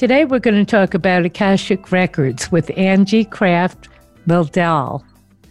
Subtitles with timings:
[0.00, 3.90] Today, we're going to talk about Akashic Records with Angie Kraft
[4.26, 5.04] Mildal.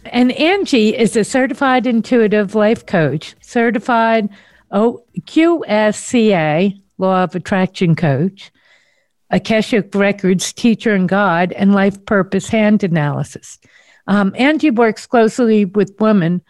[0.06, 4.28] And Angie is a certified intuitive life coach, certified
[4.72, 8.50] QSCA, Law of Attraction coach,
[9.30, 13.60] Akashic Records teacher and guide, and life purpose hand analysis.
[14.08, 16.42] Um, Angie works closely with women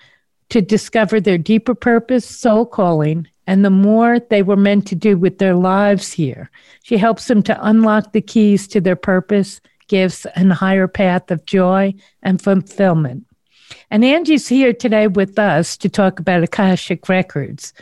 [0.49, 5.19] to discover their deeper purpose, soul calling, and the more they were meant to do
[5.19, 6.49] with their lives here.
[6.85, 11.45] She helps them to unlock the keys to their purpose, gifts, and higher path of
[11.47, 13.25] joy and fulfillment.
[13.91, 17.73] And Angie's here today with us to talk about Akashic Records.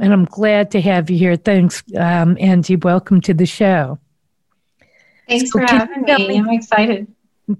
[0.00, 1.36] And I'm glad to have you here.
[1.36, 2.76] Thanks, um, Angie.
[2.76, 3.98] Welcome to the show.
[5.28, 6.38] Thanks so for having me.
[6.38, 7.06] I'm excited.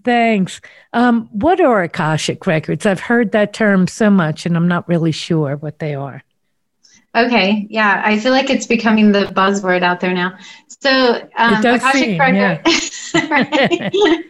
[0.05, 0.63] Thanks.
[0.95, 2.87] Um, what are Akashic Records?
[2.87, 6.23] I've heard that term so much, and I'm not really sure what they are.
[7.17, 10.37] Okay, yeah, I feel like it's becoming the buzzword out there now.
[10.81, 12.95] So, um, Akashic seem, records.
[13.15, 14.21] Yeah.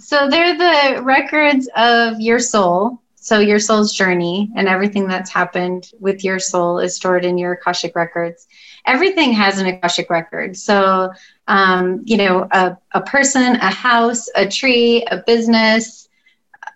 [0.00, 3.00] so they're the records of your soul.
[3.14, 7.52] So your soul's journey and everything that's happened with your soul is stored in your
[7.52, 8.48] Akashic records.
[8.86, 10.56] Everything has an Akashic record.
[10.56, 11.12] So,
[11.46, 16.08] um, you know, a, a person, a house, a tree, a business,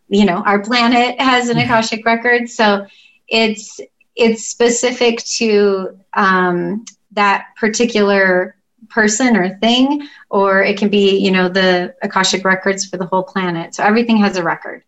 [0.09, 1.65] you know, our planet has an mm-hmm.
[1.65, 2.49] Akashic record.
[2.51, 2.87] So
[3.29, 3.81] it's
[4.17, 8.57] it's specific to um, that particular
[8.89, 13.23] person or thing, or it can be, you know, the Akashic records for the whole
[13.23, 13.75] planet.
[13.75, 14.85] So everything has a record.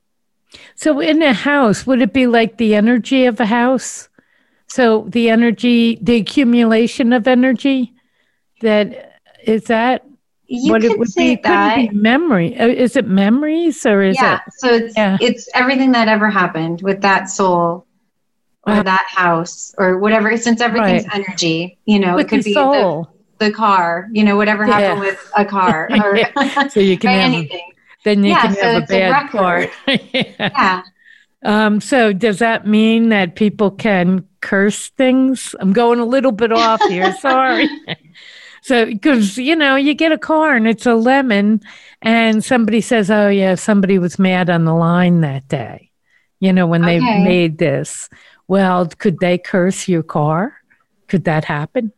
[0.74, 4.08] So in a house, would it be like the energy of a house?
[4.66, 7.94] So the energy, the accumulation of energy,
[8.60, 10.04] that is that
[10.46, 11.36] you what it would be?
[11.42, 11.76] That.
[11.76, 12.58] Could be memory.
[12.58, 14.22] Uh, is it memories or is it?
[14.22, 14.52] yeah, it?
[14.58, 15.18] So it's yeah.
[15.20, 17.86] it's everything that ever happened with that soul
[18.66, 21.14] or that house or whatever since everything's right.
[21.14, 23.06] energy you know with it could be the,
[23.38, 24.78] the, car you know whatever yeah.
[24.78, 26.18] happened with a car or
[26.70, 27.72] so you can have anything.
[28.04, 29.66] then you yeah, can so have a bad a car.
[29.86, 30.82] Yeah, yeah.
[31.46, 35.54] Um, so does that mean that people can curse things?
[35.60, 37.68] I'm going a little bit off here sorry.
[38.62, 41.60] So because you know you get a car and it's a lemon
[42.00, 45.90] and somebody says oh yeah somebody was mad on the line that day
[46.40, 46.98] you know when okay.
[46.98, 48.08] they made this
[48.48, 50.56] well, could they curse your car?
[51.08, 51.92] Could that happen?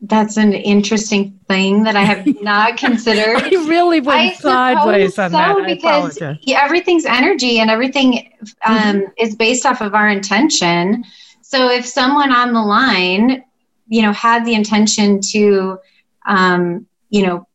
[0.00, 3.42] That's an interesting thing that I have not considered.
[3.42, 5.66] I really went I sideways on so, that.
[5.66, 6.18] because
[6.48, 8.32] everything's energy and everything
[8.64, 9.00] um, mm-hmm.
[9.18, 11.04] is based off of our intention.
[11.42, 13.42] So if someone on the line,
[13.88, 15.78] you know, had the intention to,
[16.26, 17.47] um, you know,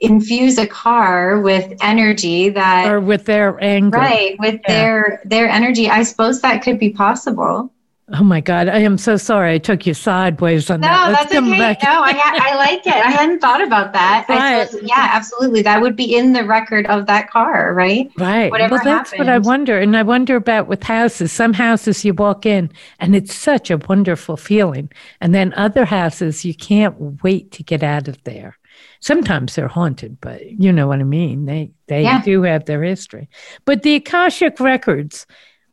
[0.00, 3.98] infuse a car with energy that or with their anger.
[3.98, 4.74] Right with yeah.
[4.74, 5.88] their their energy.
[5.88, 7.72] I suppose that could be possible.
[8.12, 11.06] Oh my god i am so sorry i took you sideways on no, that.
[11.06, 11.58] No that's okay.
[11.58, 11.82] back.
[11.84, 12.92] no I, I like it.
[12.92, 14.26] I hadn't thought about that.
[14.28, 14.68] Right.
[14.68, 15.62] Suppose, yeah absolutely.
[15.62, 18.10] That would be in the record of that car right?
[18.18, 18.50] Right.
[18.50, 19.28] Whatever well that's happened.
[19.28, 21.30] what i wonder and i wonder about with houses.
[21.30, 24.90] Some houses you walk in and it's such a wonderful feeling
[25.20, 28.58] and then other houses you can't wait to get out of there
[29.00, 31.46] sometimes they're haunted, but you know what I mean.
[31.46, 32.22] They they yeah.
[32.22, 33.28] do have their history.
[33.64, 35.26] But the Akashic records,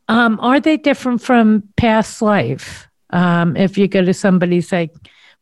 [0.08, 2.88] um, are they different from past life?
[3.10, 4.90] Um, if you go to somebody say,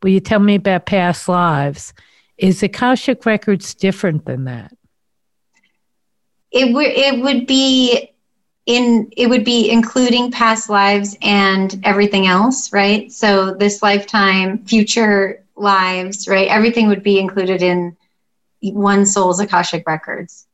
[0.02, 1.92] "Will you tell me about past lives?"
[2.38, 4.72] Is Akashic records different than that?
[6.50, 8.12] It would it would be
[8.66, 13.10] in it would be including past lives and everything else, right?
[13.10, 16.48] So this lifetime, future lives, right?
[16.48, 17.96] Everything would be included in
[18.62, 20.46] one soul's Akashic records.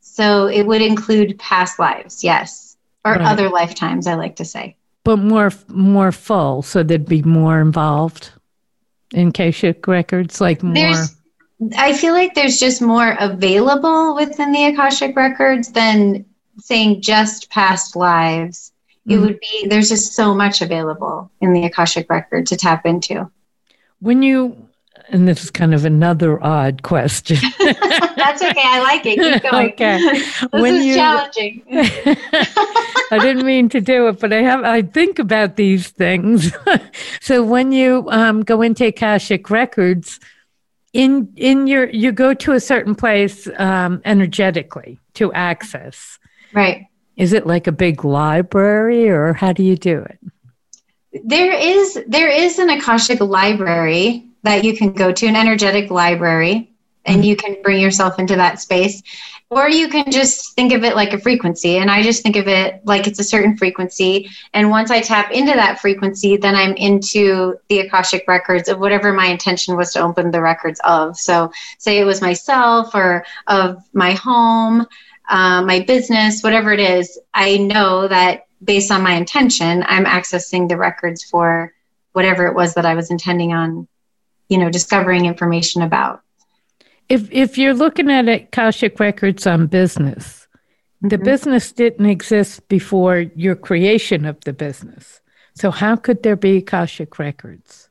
[0.00, 3.22] So it would include past lives, yes, or right.
[3.22, 4.76] other lifetimes, I like to say.
[5.02, 8.30] But more more full, so there'd be more involved
[9.12, 10.74] in Akashic records, like more.
[10.74, 11.16] There's,
[11.76, 16.24] I feel like there's just more available within the Akashic records than
[16.58, 18.72] saying just past lives.
[19.06, 19.22] It mm-hmm.
[19.22, 23.30] would be there's just so much available in the Akashic record to tap into.
[24.04, 24.68] When you,
[25.08, 27.38] and this is kind of another odd question.
[27.58, 28.60] That's okay.
[28.62, 29.18] I like it.
[29.18, 29.72] Keep going.
[29.72, 29.98] Okay.
[30.22, 31.62] this when is you, challenging.
[31.70, 34.62] I didn't mean to do it, but I have.
[34.62, 36.52] I think about these things.
[37.22, 40.20] so when you um, go into Akashic records,
[40.92, 46.18] in in your you go to a certain place um, energetically to access.
[46.52, 46.88] Right.
[47.16, 50.18] Is it like a big library, or how do you do it?
[51.22, 56.70] There is there is an akashic library that you can go to, an energetic library,
[57.04, 57.24] and mm-hmm.
[57.24, 59.02] you can bring yourself into that space.
[59.50, 62.48] Or you can just think of it like a frequency and i just think of
[62.48, 64.30] it like it's a certain frequency.
[64.52, 69.12] And once i tap into that frequency then i'm into the akashic records of whatever
[69.12, 71.16] my intention was to open the records of.
[71.16, 74.86] So say it was myself or of my home
[75.28, 80.68] uh, my business whatever it is i know that based on my intention i'm accessing
[80.68, 81.72] the records for
[82.12, 83.86] whatever it was that i was intending on
[84.48, 86.24] you know discovering information about
[87.08, 90.46] if if you're looking at Akashic Records on business,
[90.96, 91.08] mm-hmm.
[91.08, 95.20] the business didn't exist before your creation of the business.
[95.54, 97.88] So how could there be Akashic Records?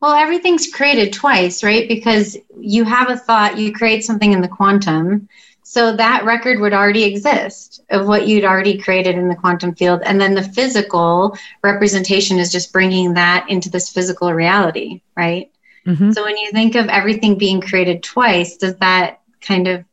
[0.00, 1.88] Well, everything's created twice, right?
[1.88, 5.28] Because you have a thought, you create something in the quantum.
[5.68, 10.00] So that record would already exist of what you'd already created in the quantum field.
[10.04, 15.50] And then the physical representation is just bringing that into this physical reality, right?
[15.84, 16.12] Mm-hmm.
[16.12, 19.84] So when you think of everything being created twice, does that kind of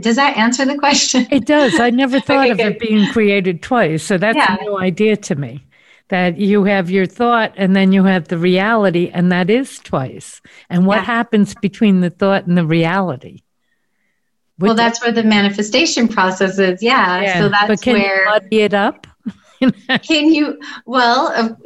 [0.00, 1.28] does that answer the question?
[1.30, 1.78] It does.
[1.78, 2.66] I never thought okay, of good.
[2.66, 4.02] it being created twice.
[4.02, 4.56] So that's yeah.
[4.58, 5.64] a new idea to me.
[6.08, 10.40] That you have your thought and then you have the reality, and that is twice.
[10.68, 11.04] And what yeah.
[11.04, 13.42] happens between the thought and the reality?
[14.60, 16.82] Well, that's where the manifestation process is.
[16.82, 17.20] Yeah.
[17.20, 17.40] yeah.
[17.40, 18.24] So that's but can where.
[18.24, 19.06] You muddy it up?
[20.02, 20.60] can you?
[20.86, 21.56] Well,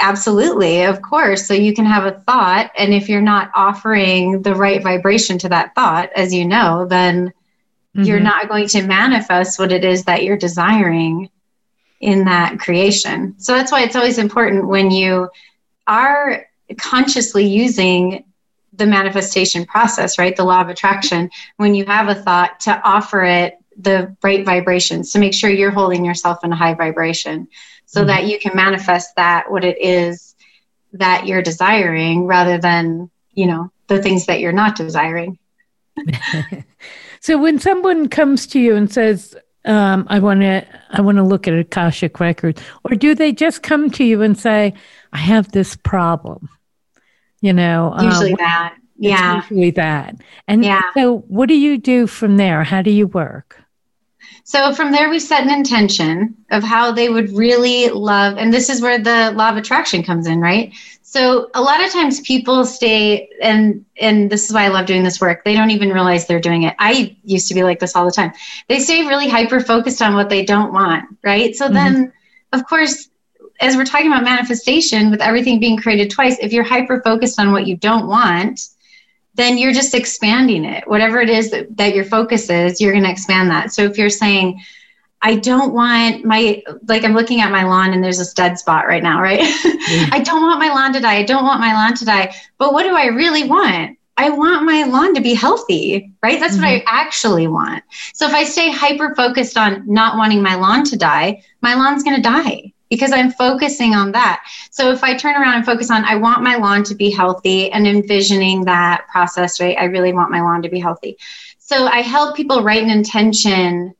[0.00, 1.46] Absolutely, of course.
[1.46, 5.48] So you can have a thought, and if you're not offering the right vibration to
[5.50, 8.02] that thought, as you know, then mm-hmm.
[8.04, 11.28] you're not going to manifest what it is that you're desiring
[12.00, 13.34] in that creation.
[13.38, 15.28] So that's why it's always important when you
[15.86, 16.46] are
[16.78, 18.24] consciously using
[18.80, 20.34] the manifestation process, right?
[20.34, 25.12] The law of attraction, when you have a thought to offer it the right vibrations
[25.12, 27.46] to make sure you're holding yourself in a high vibration
[27.86, 28.08] so mm-hmm.
[28.08, 30.34] that you can manifest that what it is
[30.92, 35.38] that you're desiring rather than you know the things that you're not desiring
[37.20, 41.22] so when someone comes to you and says um, i want to i want to
[41.22, 44.74] look at akashic records or do they just come to you and say
[45.12, 46.48] i have this problem
[47.40, 50.16] you know usually uh, that yeah usually that
[50.48, 50.82] and yeah.
[50.94, 53.60] so what do you do from there how do you work
[54.44, 58.68] so from there, we set an intention of how they would really love, and this
[58.68, 60.72] is where the law of attraction comes in, right?
[61.02, 65.04] So a lot of times people stay, and and this is why I love doing
[65.04, 65.44] this work.
[65.44, 66.74] They don't even realize they're doing it.
[66.78, 68.32] I used to be like this all the time.
[68.68, 71.54] They stay really hyper focused on what they don't want, right?
[71.54, 71.74] So mm-hmm.
[71.74, 72.12] then,
[72.52, 73.08] of course,
[73.60, 77.52] as we're talking about manifestation, with everything being created twice, if you're hyper focused on
[77.52, 78.68] what you don't want,
[79.34, 80.88] then you're just expanding it.
[80.88, 83.72] Whatever it is that, that your focus is, you're going to expand that.
[83.72, 84.60] So if you're saying,
[85.22, 88.86] I don't want my, like I'm looking at my lawn and there's a dead spot
[88.86, 89.40] right now, right?
[89.40, 90.08] Mm.
[90.12, 91.16] I don't want my lawn to die.
[91.16, 92.34] I don't want my lawn to die.
[92.56, 93.98] But what do I really want?
[94.16, 96.40] I want my lawn to be healthy, right?
[96.40, 96.62] That's mm-hmm.
[96.62, 96.88] what I mm-hmm.
[96.88, 97.82] actually want.
[98.14, 102.02] So if I stay hyper focused on not wanting my lawn to die, my lawn's
[102.02, 104.44] going to die because I'm focusing on that.
[104.70, 107.70] So if I turn around and focus on, I want my lawn to be healthy
[107.70, 109.76] and envisioning that process, right?
[109.78, 111.16] I really want my lawn to be healthy.
[111.58, 113.94] So I help people write an intention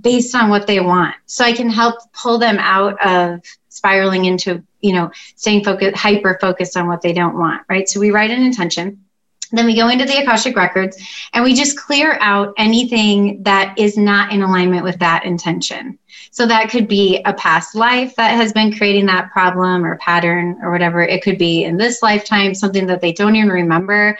[0.00, 1.14] based on what they want.
[1.26, 6.38] So I can help pull them out of spiraling into, you know, staying focused, hyper
[6.40, 7.86] focused on what they don't want, right?
[7.86, 9.04] So we write an intention.
[9.52, 10.96] Then we go into the Akashic Records
[11.32, 15.98] and we just clear out anything that is not in alignment with that intention.
[16.30, 20.58] So that could be a past life that has been creating that problem or pattern
[20.62, 21.02] or whatever.
[21.02, 24.16] It could be in this lifetime, something that they don't even remember.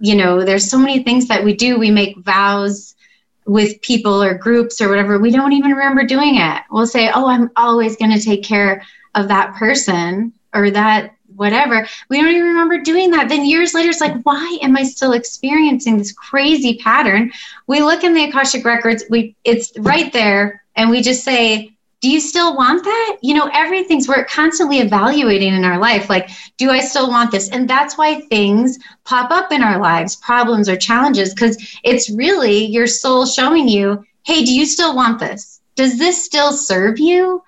[0.00, 1.78] You know, there's so many things that we do.
[1.78, 2.94] We make vows
[3.46, 5.18] with people or groups or whatever.
[5.18, 6.62] We don't even remember doing it.
[6.70, 8.82] We'll say, oh, I'm always going to take care
[9.14, 11.86] of that person or that whatever.
[12.08, 13.28] We don't even remember doing that.
[13.28, 17.32] Then years later, it's like, why am I still experiencing this crazy pattern?
[17.66, 22.10] We look in the Akashic records, we it's right there and we just say, do
[22.10, 23.16] you still want that?
[23.22, 26.10] You know, everything's we're constantly evaluating in our life.
[26.10, 27.48] Like, do I still want this?
[27.48, 32.66] And that's why things pop up in our lives, problems or challenges, because it's really
[32.66, 35.62] your soul showing you, hey, do you still want this?
[35.76, 37.42] Does this still serve you?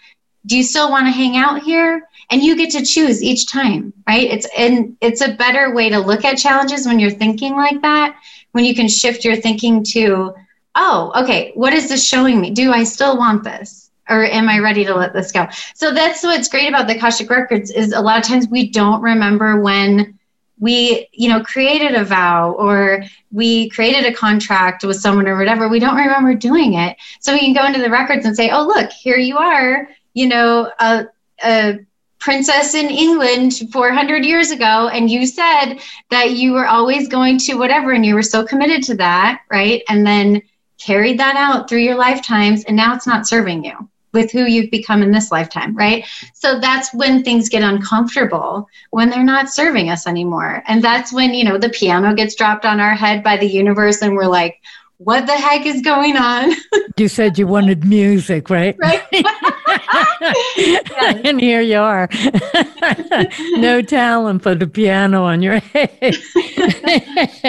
[0.46, 2.08] Do you still want to hang out here?
[2.30, 4.28] And you get to choose each time, right?
[4.28, 8.16] It's and it's a better way to look at challenges when you're thinking like that,
[8.52, 10.34] when you can shift your thinking to
[10.76, 12.50] oh, okay, what is this showing me?
[12.50, 13.90] Do I still want this?
[14.08, 15.48] Or am I ready to let this go?
[15.74, 19.02] So that's what's great about the Akashic Records is a lot of times we don't
[19.02, 20.16] remember when
[20.58, 25.68] we you know created a vow or we created a contract with someone or whatever
[25.68, 28.66] we don't remember doing it so we can go into the records and say oh
[28.66, 31.04] look here you are you know a,
[31.44, 31.78] a
[32.26, 35.76] princess in england 400 years ago and you said
[36.10, 39.84] that you were always going to whatever and you were so committed to that right
[39.88, 40.42] and then
[40.76, 44.70] carried that out through your lifetimes and now it's not serving you with who you've
[44.70, 46.06] become in this lifetime, right?
[46.32, 50.62] So that's when things get uncomfortable when they're not serving us anymore.
[50.66, 54.00] And that's when, you know, the piano gets dropped on our head by the universe
[54.00, 54.58] and we're like,
[54.96, 56.54] what the heck is going on?
[56.96, 58.74] you said you wanted music, right?
[58.86, 59.02] Right.
[61.24, 62.08] and here you are.
[63.56, 66.16] no talent for the piano on your head.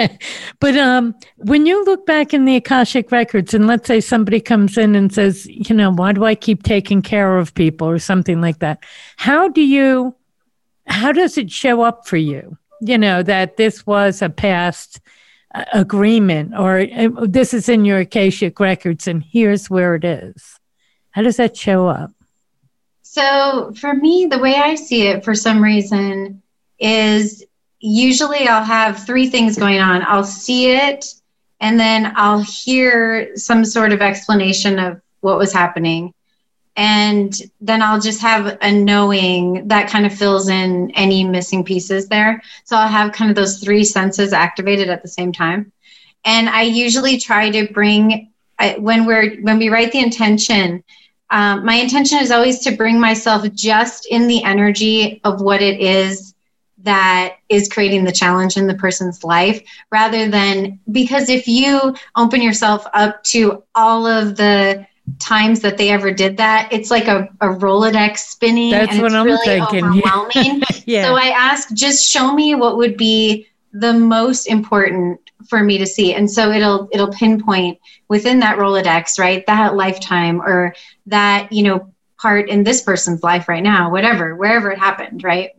[0.60, 4.78] but um, when you look back in the Akashic records, and let's say somebody comes
[4.78, 8.40] in and says, you know, why do I keep taking care of people or something
[8.40, 8.82] like that?
[9.16, 10.14] How do you,
[10.86, 12.56] how does it show up for you?
[12.80, 15.00] You know, that this was a past
[15.72, 20.58] agreement or uh, this is in your Akashic records and here's where it is?
[21.10, 22.12] How does that show up?
[23.18, 26.40] So, for me, the way I see it for some reason
[26.78, 27.44] is
[27.80, 30.02] usually I'll have three things going on.
[30.02, 31.04] I'll see it,
[31.58, 36.14] and then I'll hear some sort of explanation of what was happening
[36.78, 42.06] and then I'll just have a knowing that kind of fills in any missing pieces
[42.06, 42.40] there.
[42.62, 45.72] So I'll have kind of those three senses activated at the same time.
[46.24, 48.30] And I usually try to bring
[48.78, 50.84] when we're when we write the intention.
[51.30, 55.80] Um, my intention is always to bring myself just in the energy of what it
[55.80, 56.34] is
[56.84, 62.40] that is creating the challenge in the person's life rather than because if you open
[62.40, 64.86] yourself up to all of the
[65.18, 68.70] times that they ever did that, it's like a, a Rolodex spinning.
[68.70, 69.84] That's and what it's I'm really thinking.
[70.06, 70.62] Overwhelming.
[70.86, 71.04] yeah.
[71.04, 75.86] So I ask, just show me what would be the most important for me to
[75.86, 76.14] see.
[76.14, 77.78] And so it'll it'll pinpoint
[78.08, 79.44] within that Rolodex, right?
[79.46, 80.74] That lifetime or
[81.06, 85.50] that, you know, part in this person's life right now, whatever, wherever it happened, right?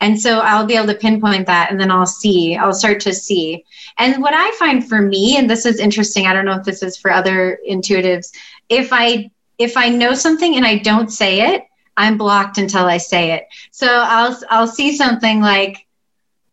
[0.00, 3.12] And so I'll be able to pinpoint that and then I'll see, I'll start to
[3.12, 3.64] see.
[3.98, 6.82] And what I find for me, and this is interesting, I don't know if this
[6.82, 8.32] is for other intuitives,
[8.68, 11.64] if I if I know something and I don't say it,
[11.96, 13.46] I'm blocked until I say it.
[13.70, 15.83] So I'll I'll see something like,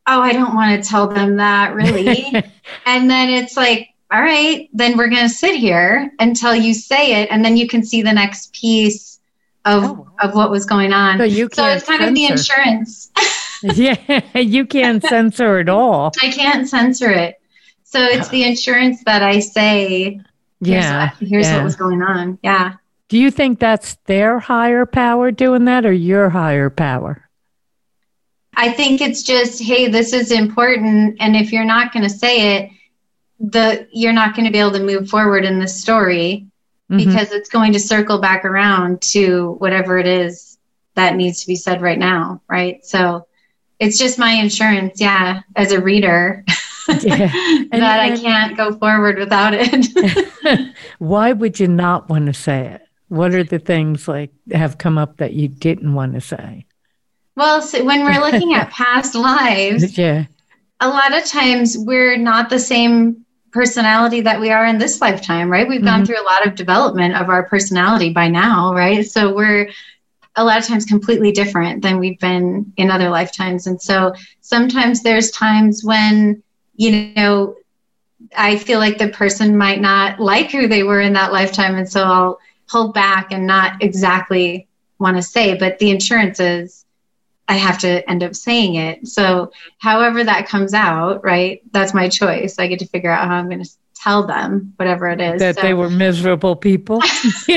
[0.07, 2.25] oh, I don't want to tell them that really.
[2.85, 7.21] and then it's like, all right, then we're going to sit here until you say
[7.21, 9.19] it and then you can see the next piece
[9.65, 10.07] of oh.
[10.21, 11.17] of what was going on.
[11.17, 12.09] So, you so it's kind censor.
[12.09, 13.11] of the insurance.
[13.63, 16.11] yeah, you can't censor it all.
[16.21, 17.39] I can't censor it.
[17.83, 20.21] So it's the insurance that I say
[20.61, 21.09] yeah.
[21.09, 21.55] Here's, what, here's yeah.
[21.57, 22.39] what was going on.
[22.43, 22.75] Yeah.
[23.09, 27.27] Do you think that's their higher power doing that or your higher power?
[28.55, 31.17] I think it's just, hey, this is important.
[31.19, 32.71] And if you're not going to say it,
[33.39, 36.45] the you're not going to be able to move forward in the story
[36.91, 36.97] mm-hmm.
[36.97, 40.59] because it's going to circle back around to whatever it is
[40.95, 42.41] that needs to be said right now.
[42.47, 42.85] Right.
[42.85, 43.27] So
[43.79, 45.01] it's just my insurance.
[45.01, 45.41] Yeah.
[45.55, 46.45] As a reader.
[47.01, 47.31] yeah.
[47.71, 50.75] and, that I can't go forward without it.
[50.99, 52.81] why would you not want to say it?
[53.07, 56.65] What are the things like have come up that you didn't want to say?
[57.35, 60.25] Well, so when we're looking at past lives, yeah.
[60.79, 65.49] a lot of times we're not the same personality that we are in this lifetime,
[65.49, 65.67] right?
[65.67, 65.85] We've mm-hmm.
[65.85, 69.05] gone through a lot of development of our personality by now, right?
[69.05, 69.69] So we're
[70.37, 73.67] a lot of times completely different than we've been in other lifetimes.
[73.67, 76.41] And so sometimes there's times when
[76.81, 77.55] you know,
[78.35, 81.75] I feel like the person might not like who they were in that lifetime.
[81.75, 86.85] And so I'll hold back and not exactly want to say, but the insurance is
[87.47, 89.07] I have to end up saying it.
[89.07, 92.57] So however that comes out, right, that's my choice.
[92.59, 95.39] I get to figure out how I'm going to tell them whatever it is.
[95.39, 95.61] That so.
[95.61, 97.01] they were miserable people.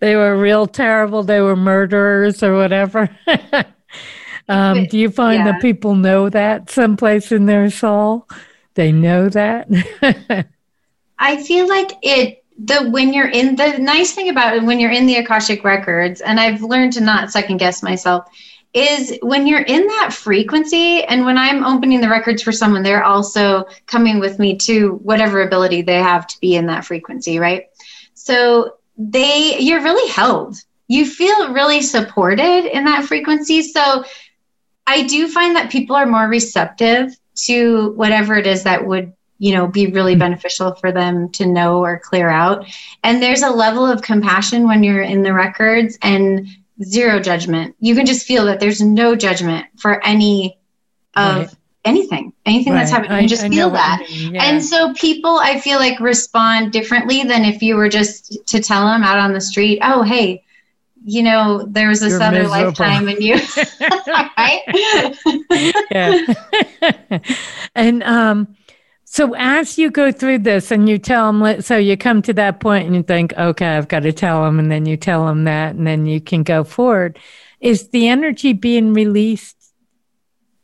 [0.00, 1.22] they were real terrible.
[1.22, 3.08] They were murderers or whatever.
[4.48, 5.52] Um, do you find yeah.
[5.52, 8.28] that people know that someplace in their soul?
[8.74, 9.68] They know that.
[11.18, 12.41] I feel like it.
[12.64, 16.20] The when you're in the nice thing about it when you're in the akashic records,
[16.20, 18.28] and I've learned to not second guess myself,
[18.72, 23.04] is when you're in that frequency, and when I'm opening the records for someone, they're
[23.04, 27.66] also coming with me to whatever ability they have to be in that frequency, right?
[28.14, 30.56] So they, you're really held
[30.92, 33.62] you feel really supported in that frequency.
[33.62, 34.04] So
[34.86, 37.16] I do find that people are more receptive
[37.46, 41.82] to whatever it is that would you know be really beneficial for them to know
[41.82, 42.64] or clear out
[43.02, 46.46] and there's a level of compassion when you're in the records and
[46.82, 50.58] zero judgment you can just feel that there's no judgment for any
[51.14, 51.56] of right.
[51.84, 52.80] anything, anything right.
[52.80, 53.22] that's happening.
[53.22, 54.06] You just I, feel that.
[54.08, 54.42] Yeah.
[54.42, 58.86] And so people, I feel like respond differently than if you were just to tell
[58.86, 60.44] them out on the street, oh, hey,
[61.04, 62.66] you know, there was this You're other miserable.
[62.66, 63.34] lifetime in you,
[64.06, 65.14] right?
[65.90, 67.18] yeah.
[67.74, 68.56] and, um,
[69.12, 72.60] so as you go through this and you tell them, so you come to that
[72.60, 75.44] point and you think, okay, I've got to tell them, and then you tell them
[75.44, 77.18] that, and then you can go forward.
[77.60, 79.74] Is the energy being released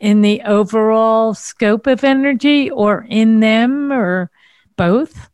[0.01, 4.31] in the overall scope of energy or in them or
[4.77, 5.29] both?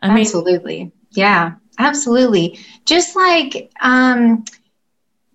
[0.00, 0.84] I absolutely.
[0.84, 2.58] Mean, yeah, absolutely.
[2.86, 4.46] Just like, um,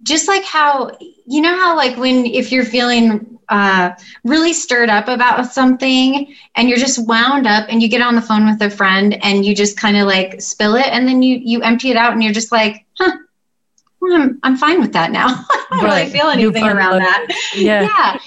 [0.03, 0.91] just like how,
[1.25, 3.91] you know, how like when, if you're feeling uh,
[4.23, 8.21] really stirred up about something and you're just wound up and you get on the
[8.21, 11.39] phone with a friend and you just kind of like spill it and then you
[11.43, 13.11] you empty it out and you're just like huh
[14.03, 15.27] well, I'm, I'm fine with that now.
[15.49, 15.99] I don't right.
[15.99, 17.27] really feel anything around that.
[17.55, 17.83] Yeah.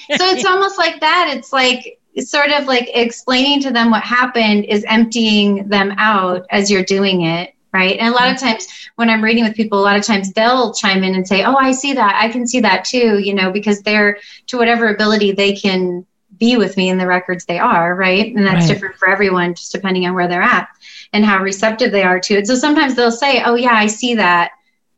[0.08, 0.16] Yeah.
[0.16, 1.34] So it's almost like that.
[1.36, 6.46] It's like it's sort of like explaining to them what happened is emptying them out
[6.50, 7.98] as you're doing it right?
[7.98, 8.46] And a lot of mm-hmm.
[8.46, 11.44] times when I'm reading with people, a lot of times they'll chime in and say,
[11.44, 12.16] "Oh, I see that.
[12.18, 16.06] I can see that too," you know, because they're to whatever ability they can
[16.38, 18.34] be with me in the records they are, right?
[18.34, 18.68] And that's right.
[18.68, 20.68] different for everyone, just depending on where they're at
[21.12, 22.46] and how receptive they are to it.
[22.46, 24.52] So sometimes they'll say, "Oh, yeah, I see that."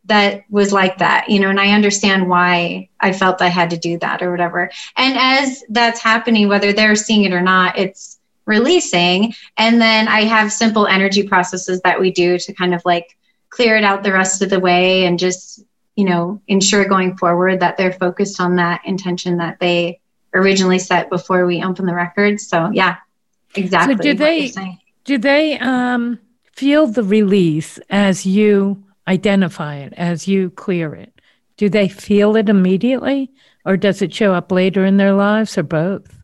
[0.05, 3.77] That was like that, you know, and I understand why I felt I had to
[3.77, 4.71] do that or whatever.
[4.97, 8.18] And as that's happening, whether they're seeing it or not, it's
[8.49, 9.35] releasing.
[9.57, 13.17] And then I have simple energy processes that we do to kind of like
[13.51, 15.63] clear it out the rest of the way and just,
[15.95, 20.01] you know, ensure going forward that they're focused on that intention that they
[20.35, 22.49] originally set before we open the records.
[22.49, 22.97] So yeah,
[23.55, 23.97] exactly.
[23.97, 24.53] So do they
[25.05, 26.19] do they um,
[26.55, 31.21] feel the release as you identify it, as you clear it?
[31.57, 33.31] Do they feel it immediately,
[33.65, 36.18] or does it show up later in their lives, or both?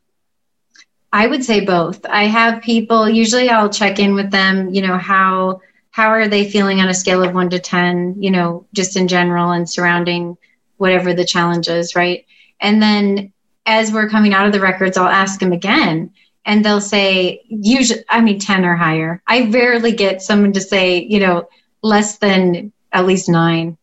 [1.15, 2.05] I would say both.
[2.07, 5.61] I have people, usually I'll check in with them, you know, how
[5.93, 9.07] how are they feeling on a scale of 1 to 10, you know, just in
[9.07, 10.37] general and surrounding
[10.79, 12.27] whatever the challenge is, right?
[12.59, 13.33] And then
[13.65, 16.11] as we're coming out of the records, I'll ask them again
[16.47, 19.23] and they'll say usually I mean 10 or higher.
[19.29, 21.49] I rarely get someone to say, you know,
[21.81, 23.79] less than at least 9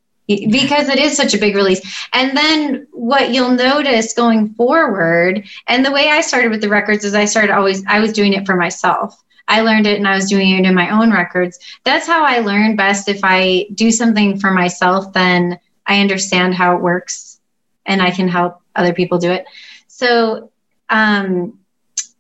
[0.49, 1.81] because it is such a big release.
[2.13, 7.05] And then what you'll notice going forward, and the way I started with the records
[7.05, 9.23] is I started always, I was doing it for myself.
[9.47, 11.59] I learned it and I was doing it in my own records.
[11.83, 13.09] That's how I learn best.
[13.09, 17.39] If I do something for myself, then I understand how it works
[17.85, 19.45] and I can help other people do it.
[19.87, 20.51] So,
[20.89, 21.59] um,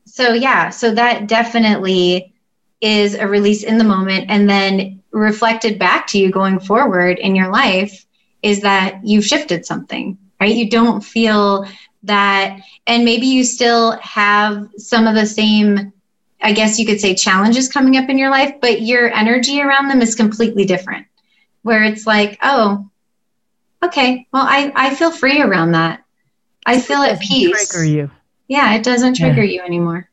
[0.05, 2.33] so yeah, so that definitely
[2.81, 4.25] is a release in the moment.
[4.29, 8.05] And then reflected back to you going forward in your life
[8.41, 10.55] is that you've shifted something, right?
[10.55, 11.67] You don't feel
[12.03, 15.93] that, and maybe you still have some of the same,
[16.41, 19.87] I guess you could say, challenges coming up in your life, but your energy around
[19.87, 21.05] them is completely different.
[21.61, 22.89] Where it's like, oh,
[23.83, 26.03] okay, well, I, I feel free around that.
[26.65, 27.69] I feel at peace.
[27.69, 28.11] Trigger you.
[28.47, 29.59] Yeah, it doesn't trigger yeah.
[29.59, 30.09] you anymore.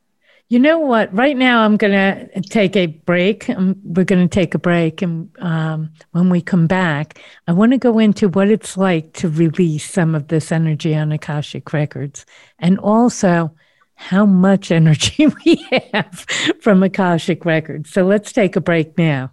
[0.51, 1.13] You know what?
[1.13, 3.51] Right now, I'm going to take a break.
[3.51, 5.03] Um, we're going to take a break.
[5.03, 9.29] And um, when we come back, I want to go into what it's like to
[9.29, 12.25] release some of this energy on Akashic Records
[12.59, 13.55] and also
[13.95, 16.25] how much energy we have
[16.61, 17.91] from Akashic Records.
[17.91, 19.33] So let's take a break now.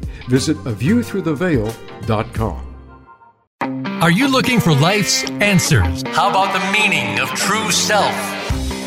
[0.27, 2.71] Visit aviewthroughtheveil.com
[4.01, 6.01] are you looking for life's answers?
[6.07, 8.15] How about the meaning of true self?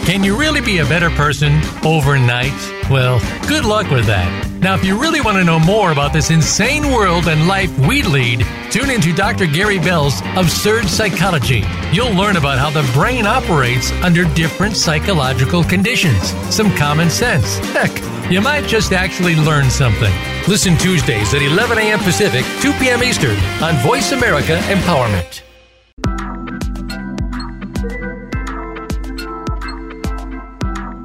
[0.06, 2.50] Can you really be a better person overnight?
[2.90, 4.50] Well, good luck with that.
[4.60, 8.02] Now, if you really want to know more about this insane world and life we
[8.02, 9.46] lead, tune into Dr.
[9.46, 11.62] Gary Bell's Absurd Psychology.
[11.92, 17.58] You'll learn about how the brain operates under different psychological conditions, some common sense.
[17.68, 20.12] Heck, you might just actually learn something.
[20.46, 21.98] Listen Tuesdays at 11 a.m.
[22.00, 23.02] Pacific, 2 p.m.
[23.02, 25.40] Eastern on Voice America Empowerment.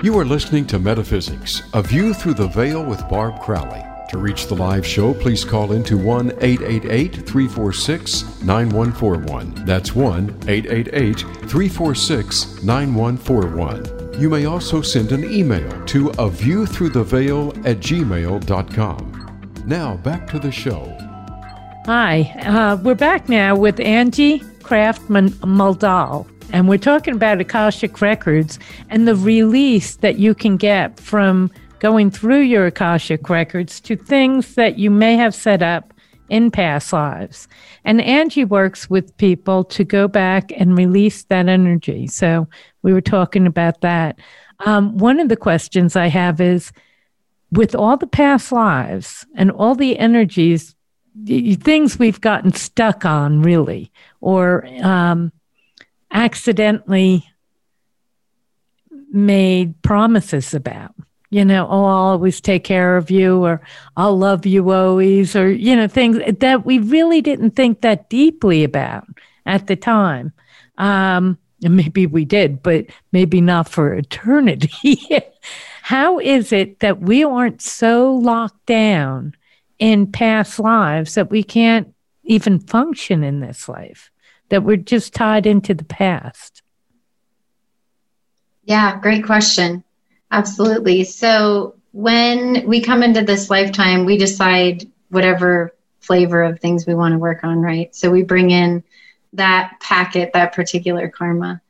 [0.04, 3.82] You are listening to Metaphysics, A View Through the Veil with Barb Crowley.
[4.10, 9.66] To reach the live show, please call into 1 888 346 9141.
[9.66, 14.20] That's 1 888 346 9141.
[14.20, 19.09] You may also send an email to a view through the veil at gmail.com.
[19.70, 20.98] Now back to the show.
[21.86, 26.28] Hi, uh, we're back now with Angie Craftman Muldall.
[26.52, 28.58] And we're talking about Akashic Records
[28.90, 34.56] and the release that you can get from going through your Akashic Records to things
[34.56, 35.94] that you may have set up
[36.30, 37.48] in past lives.
[37.86, 42.08] And Angie works with people to go back and release that energy.
[42.08, 42.48] So
[42.82, 44.18] we were talking about that.
[44.66, 46.72] Um, one of the questions I have is
[47.52, 50.76] with all the past lives and all the energies,
[51.26, 55.32] things we've gotten stuck on, really, or um,
[56.12, 57.26] accidentally
[59.12, 60.94] made promises about.
[61.32, 63.62] You know, oh, I'll always take care of you, or
[63.96, 68.64] I'll love you always, or, you know, things that we really didn't think that deeply
[68.64, 69.06] about
[69.46, 70.34] at the time.
[70.80, 75.00] Um, and maybe we did, but maybe not for eternity.
[75.90, 79.34] How is it that we aren't so locked down
[79.80, 84.12] in past lives that we can't even function in this life?
[84.50, 86.62] that we're just tied into the past?
[88.66, 89.84] Yeah, great question.
[90.32, 91.04] Absolutely.
[91.04, 97.14] So when we come into this lifetime, we decide whatever flavor of things we want
[97.14, 97.96] to work on, right?
[97.96, 98.84] So we bring in
[99.34, 101.62] that packet, that particular karma.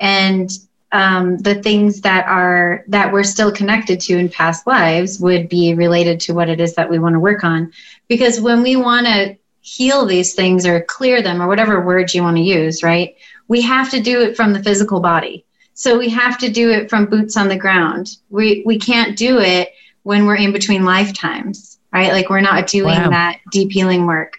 [0.00, 0.50] And
[0.92, 5.74] um, the things that are that we're still connected to in past lives would be
[5.74, 7.72] related to what it is that we want to work on
[8.08, 12.22] because when we want to heal these things or clear them or whatever words you
[12.22, 13.16] want to use, right?
[13.48, 15.44] We have to do it from the physical body.
[15.74, 18.16] So we have to do it from boots on the ground.
[18.30, 19.72] We we can't do it
[20.02, 22.12] when we're in between lifetimes, right?
[22.12, 23.10] Like we're not doing wow.
[23.10, 24.38] that deep healing work.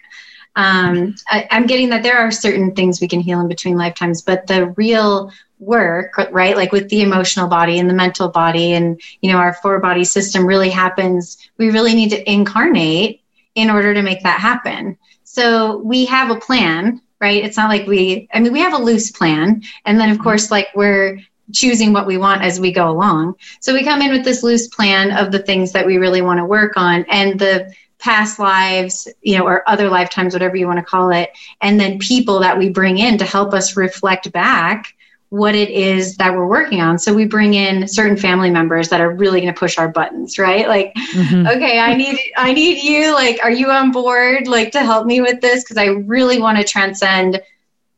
[0.56, 4.20] Um, I, I'm getting that there are certain things we can heal in between lifetimes,
[4.20, 6.56] but the real work, right?
[6.56, 10.04] Like with the emotional body and the mental body and, you know, our four body
[10.04, 11.36] system really happens.
[11.58, 13.22] We really need to incarnate
[13.54, 14.98] in order to make that happen.
[15.24, 17.44] So we have a plan, right?
[17.44, 19.62] It's not like we, I mean, we have a loose plan.
[19.84, 20.24] And then, of mm-hmm.
[20.24, 21.20] course, like we're
[21.52, 23.34] choosing what we want as we go along.
[23.60, 26.38] So we come in with this loose plan of the things that we really want
[26.38, 30.78] to work on and the past lives, you know, or other lifetimes, whatever you want
[30.78, 31.30] to call it.
[31.60, 34.94] And then people that we bring in to help us reflect back
[35.30, 36.98] what it is that we're working on.
[36.98, 40.38] So we bring in certain family members that are really going to push our buttons,
[40.38, 40.66] right?
[40.66, 41.46] Like, mm-hmm.
[41.46, 45.20] okay, I need I need you like are you on board like to help me
[45.20, 47.40] with this because I really want to transcend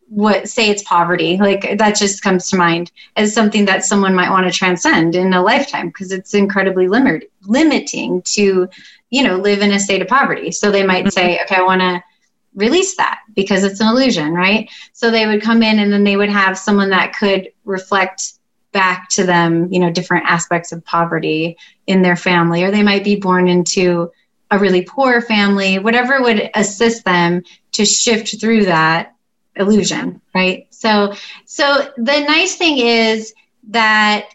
[0.09, 1.39] what say it's poverty.
[1.39, 5.33] Like that just comes to mind as something that someone might want to transcend in
[5.33, 8.69] a lifetime because it's incredibly limit limiting to,
[9.09, 10.53] you know, live in a state of poverty.
[10.53, 11.11] So they might mm-hmm.
[11.11, 12.03] say, okay, I want to
[12.55, 14.71] release that because it's an illusion, right?
[14.93, 18.35] So they would come in and then they would have someone that could reflect
[18.73, 23.05] back to them, you know, different aspects of poverty in their family, or they might
[23.05, 24.11] be born into
[24.51, 29.15] a really poor family, whatever would assist them to shift through that
[29.57, 30.67] illusion, right?
[30.71, 31.15] So,
[31.47, 33.35] so the nice thing is
[33.69, 34.29] that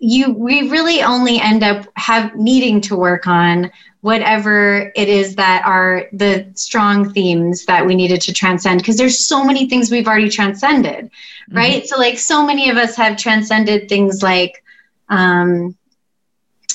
[0.00, 5.62] you we really only end up have needing to work on whatever it is that
[5.66, 10.08] are the strong themes that we needed to transcend because there's so many things we've
[10.08, 11.56] already transcended mm-hmm.
[11.56, 14.64] right so like so many of us have transcended things like
[15.10, 15.76] um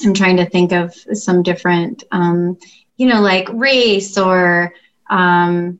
[0.03, 2.55] i'm trying to think of some different um
[2.97, 4.71] you know like race or
[5.09, 5.79] um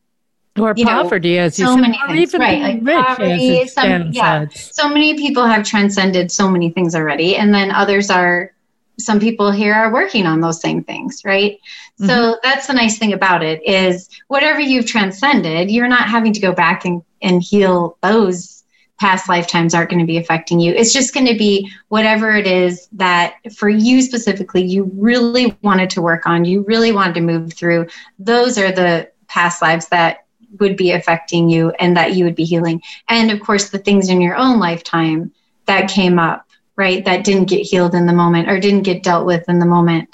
[0.58, 2.62] or poverty, know, as you so said, many things, even right?
[2.62, 4.48] Like rich, poverty, some, yeah.
[4.50, 8.56] So many people have transcended so many things already, and then others are
[9.00, 11.60] some people here are working on those same things right
[12.00, 12.08] mm-hmm.
[12.08, 16.39] so that's the nice thing about it is whatever you've transcended you're not having to
[16.39, 18.63] go back and, and heal those
[18.98, 22.48] past lifetimes aren't going to be affecting you it's just going to be whatever it
[22.48, 27.22] is that for you specifically you really wanted to work on you really wanted to
[27.22, 27.86] move through
[28.20, 30.24] those are the past lives that
[30.60, 34.10] would be affecting you and that you would be healing and of course the things
[34.10, 35.32] in your own lifetime
[35.65, 37.06] that came up right?
[37.06, 40.10] That didn't get healed in the moment or didn't get dealt with in the moment.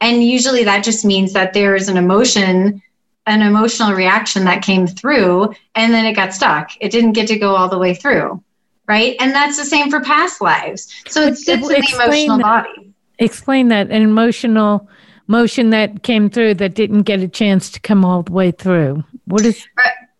[0.00, 2.82] And usually that just means that there is an emotion,
[3.26, 6.70] an emotional reaction that came through and then it got stuck.
[6.80, 8.42] It didn't get to go all the way through.
[8.86, 9.16] Right.
[9.18, 10.94] And that's the same for past lives.
[11.08, 12.92] So it sits in the emotional that, body.
[13.18, 14.88] Explain that an emotional
[15.26, 19.04] motion that came through that didn't get a chance to come all the way through.
[19.26, 19.66] What is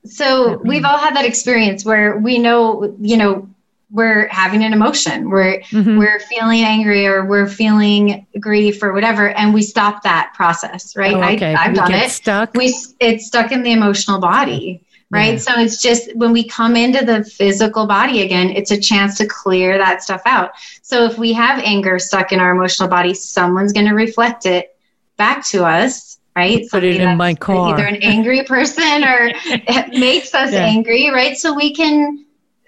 [0.05, 3.49] so we've all had that experience where we know, you know,
[3.95, 5.97] we're having an emotion we're mm-hmm.
[5.97, 11.15] we're feeling angry or we're feeling grief or whatever and we stop that process right
[11.15, 11.55] oh, okay.
[11.55, 15.39] I, have done it stuck we it's stuck in the emotional body right yeah.
[15.39, 19.27] so it's just when we come into the physical body again it's a chance to
[19.27, 23.73] clear that stuff out so if we have anger stuck in our emotional body someone's
[23.73, 24.74] going to reflect it
[25.17, 26.63] back to us right?
[26.63, 27.75] Put Somebody it in my car.
[27.75, 30.65] Either an angry person or it makes us yeah.
[30.65, 31.37] angry, right?
[31.37, 32.25] So we can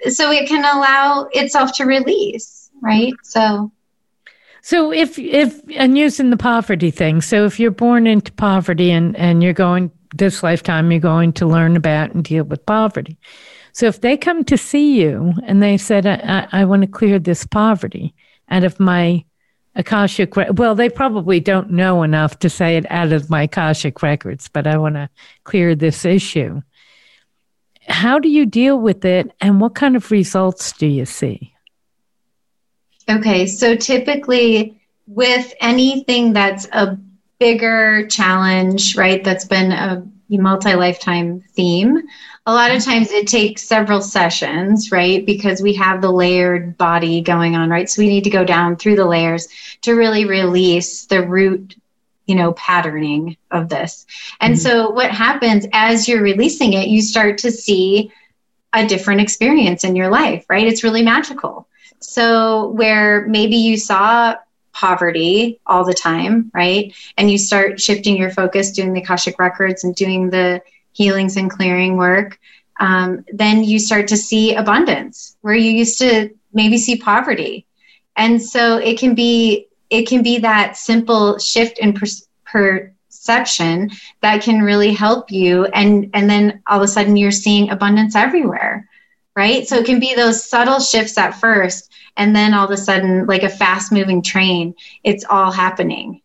[0.09, 3.15] so it can allow itself to release, right?
[3.23, 3.73] So
[4.63, 9.17] so if if and using the poverty thing, so if you're born into poverty and
[9.17, 13.19] and you're going this lifetime you're going to learn about and deal with poverty.
[13.73, 16.89] So if they come to see you and they said, I, I, I want to
[16.89, 18.15] clear this poverty
[18.49, 19.25] out of my
[19.77, 24.49] Akashic, well, they probably don't know enough to say it out of my Akashic records,
[24.49, 25.09] but I want to
[25.45, 26.63] clear this issue
[27.89, 31.55] how do you deal with it and what kind of results do you see?
[33.09, 36.99] Okay, so typically with anything that's a
[37.39, 42.03] bigger challenge, right, that's been a multi lifetime theme,
[42.47, 47.21] a lot of times it takes several sessions, right, because we have the layered body
[47.21, 47.91] going on, right?
[47.91, 49.49] So we need to go down through the layers
[49.83, 51.77] to really release the root
[52.27, 54.07] you know patterning of this.
[54.41, 54.61] And mm-hmm.
[54.61, 58.13] so what happens as you're releasing it you start to see
[58.73, 60.67] a different experience in your life right?
[60.67, 61.69] It's really magical.
[62.01, 64.35] So where maybe you saw
[64.73, 66.95] poverty all the time right?
[67.17, 70.63] And you start shifting your focus doing the akashic records and doing the
[70.97, 72.39] healings and clearing work
[72.79, 77.67] um, then you start to see abundance where you used to maybe see poverty.
[78.17, 82.07] And so it can be it can be that simple shift in per-
[82.45, 85.67] perception that can really help you.
[85.67, 88.89] And and then all of a sudden you're seeing abundance everywhere
[89.37, 89.69] right?
[89.69, 93.27] So it can be those subtle shifts at first and then all of a sudden
[93.27, 96.23] like a fast moving train it's all happening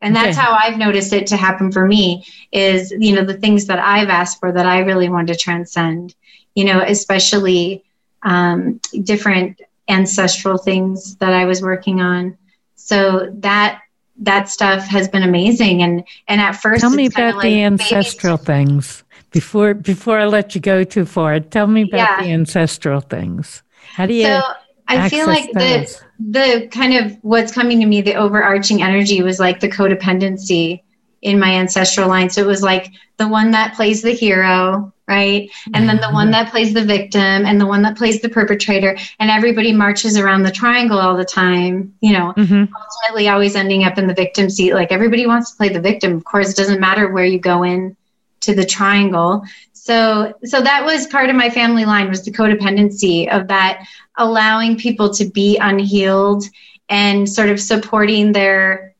[0.00, 0.46] and that's okay.
[0.46, 4.08] how i've noticed it to happen for me is you know the things that i've
[4.08, 6.14] asked for that i really want to transcend
[6.54, 7.84] you know especially
[8.22, 12.36] um, different ancestral things that i was working on
[12.74, 13.82] so that
[14.20, 18.36] that stuff has been amazing and and at first tell me about like the ancestral
[18.36, 22.22] things before before i let you go too far tell me about yeah.
[22.22, 23.62] the ancestral things
[23.94, 24.42] how do you so
[24.88, 26.02] i feel like those?
[26.18, 30.82] the the kind of what's coming to me the overarching energy was like the codependency
[31.22, 35.50] in my ancestral line so it was like the one that plays the hero right?
[35.72, 38.96] And then the one that plays the victim and the one that plays the perpetrator,
[39.18, 42.72] and everybody marches around the triangle all the time, you know, mm-hmm.
[42.74, 44.74] ultimately always ending up in the victim seat.
[44.74, 46.14] Like everybody wants to play the victim.
[46.14, 47.96] Of course, it doesn't matter where you go in
[48.40, 49.42] to the triangle.
[49.88, 53.86] So, so that was part of my family line was the codependency of that
[54.18, 56.44] allowing people to be unhealed
[56.90, 58.94] and sort of supporting their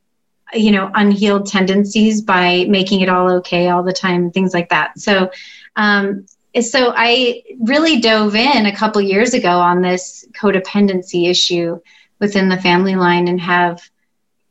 [0.55, 4.99] you know unhealed tendencies by making it all okay all the time things like that
[4.99, 5.31] so
[5.77, 6.25] um,
[6.63, 11.81] so I really dove in a couple years ago on this codependency issue
[12.19, 13.89] within the family line and have,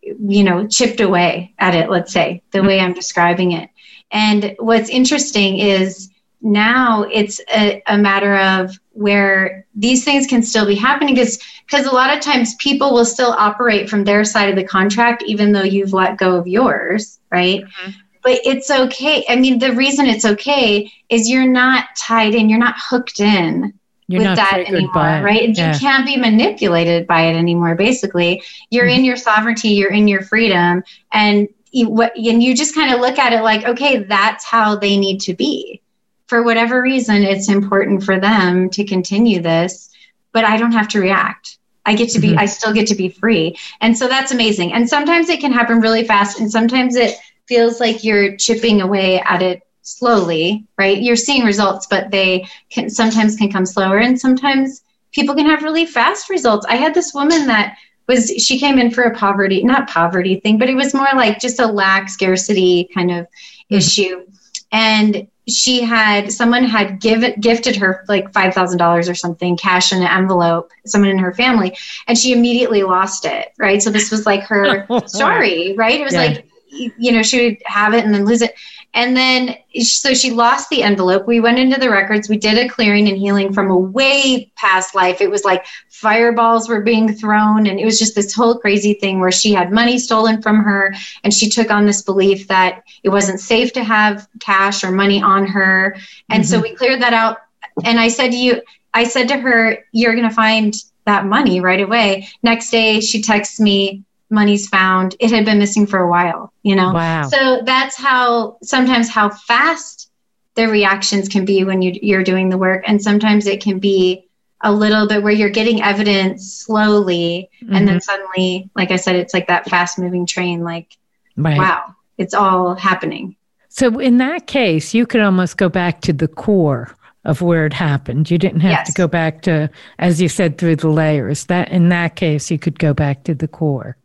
[0.02, 3.70] you know, chipped away at it, let's say, the way I'm describing it.
[4.12, 10.66] And what's interesting is now it's a, a matter of where these things can still
[10.66, 14.50] be happening because because a lot of times people will still operate from their side
[14.50, 17.92] of the contract even though you've let go of yours right mm-hmm
[18.24, 19.24] but it's okay.
[19.30, 23.74] I mean, the reason it's okay is you're not tied in, you're not hooked in
[24.08, 25.56] you're with that anymore, right?
[25.56, 25.74] Yeah.
[25.74, 27.76] You can't be manipulated by it anymore.
[27.76, 29.00] Basically, you're mm-hmm.
[29.00, 33.02] in your sovereignty, you're in your freedom, and you, what, and you just kind of
[33.02, 35.82] look at it like, okay, that's how they need to be.
[36.28, 39.90] For whatever reason, it's important for them to continue this,
[40.34, 41.58] but I don't have to react.
[41.86, 42.40] I get to be, mm-hmm.
[42.40, 43.58] I still get to be free.
[43.80, 44.74] And so that's amazing.
[44.74, 47.16] And sometimes it can happen really fast, and sometimes it
[47.48, 51.02] feels like you're chipping away at it slowly, right?
[51.02, 54.82] You're seeing results, but they can sometimes can come slower and sometimes
[55.14, 56.66] people can have really fast results.
[56.68, 60.58] I had this woman that was she came in for a poverty, not poverty thing,
[60.58, 63.76] but it was more like just a lack scarcity kind of mm-hmm.
[63.76, 64.26] issue.
[64.74, 69.92] And she had someone had given gifted her like five thousand dollars or something cash
[69.92, 71.76] in an envelope someone in her family
[72.08, 76.04] and she immediately lost it right so this was like her oh, story right it
[76.04, 76.26] was yeah.
[76.26, 78.54] like you know, she would have it and then lose it.
[78.98, 81.28] And then, so she lost the envelope.
[81.28, 82.30] We went into the records.
[82.30, 85.22] We did a clearing and healing from a way past life.
[85.22, 87.68] It was like fireballs were being thrown.
[87.68, 90.96] And it was just this whole crazy thing where she had money stolen from her.
[91.24, 95.22] And she took on this belief that it wasn't safe to have cash or money
[95.22, 95.96] on her.
[96.32, 96.52] And mm-hmm.
[96.52, 97.38] so we cleared that out.
[97.86, 98.64] And I said to you,
[98.96, 100.74] I said to her, You're going to find
[101.06, 102.30] that money right away.
[102.42, 105.16] Next day, she texts me, money's found.
[105.20, 106.94] It had been missing for a while, you know?
[106.94, 107.30] Wow.
[107.30, 110.10] So that's how sometimes how fast
[110.56, 112.84] the reactions can be when you, you're doing the work.
[112.88, 114.28] And sometimes it can be
[114.62, 117.50] a little bit where you're getting evidence slowly.
[117.62, 117.76] Mm-hmm.
[117.76, 118.02] And then mm-hmm.
[118.02, 120.98] suddenly, like I said, it's like that fast moving train, like,
[121.36, 121.58] right.
[121.58, 123.36] wow, it's all happening.
[123.70, 127.74] So in that case, you could almost go back to the core of where it
[127.74, 128.32] happened.
[128.32, 128.88] You didn't have yes.
[128.88, 131.46] to go back to, as you said, through the layers.
[131.46, 133.98] That in that case, you could go back to the core.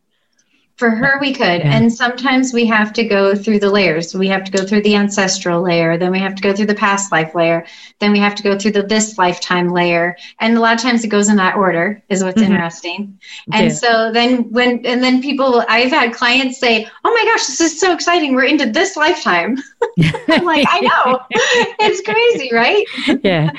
[0.83, 1.61] For her, we could.
[1.61, 1.77] Yeah.
[1.77, 4.17] And sometimes we have to go through the layers.
[4.17, 6.75] We have to go through the ancestral layer, then we have to go through the
[6.75, 7.65] past life layer,
[8.01, 10.17] then we have to go through the this lifetime layer.
[10.41, 12.51] And a lot of times it goes in that order, is what's mm-hmm.
[12.51, 13.17] interesting.
[13.53, 13.73] And yeah.
[13.75, 17.79] so then when, and then people, I've had clients say, oh my gosh, this is
[17.79, 18.35] so exciting.
[18.35, 19.59] We're into this lifetime.
[20.27, 21.21] I'm like, I know.
[21.79, 22.85] it's crazy, right?
[23.23, 23.53] yeah.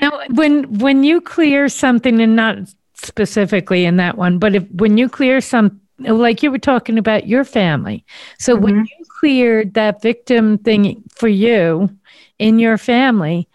[0.00, 2.58] Now, when, when you clear something and not
[2.94, 7.26] specifically in that one, but if when you clear some like you were talking about
[7.26, 8.04] your family.
[8.38, 8.64] So mm-hmm.
[8.64, 11.90] when you cleared that victim thing for you
[12.38, 13.48] in your family,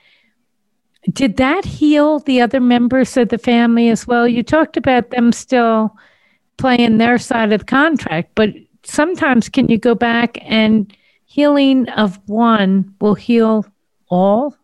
[1.11, 4.27] did that heal the other members of the family as well?
[4.27, 5.95] You talked about them still
[6.57, 8.49] playing their side of the contract, but
[8.83, 10.91] sometimes can you go back and
[11.25, 13.65] healing of one will heal
[14.09, 14.55] all?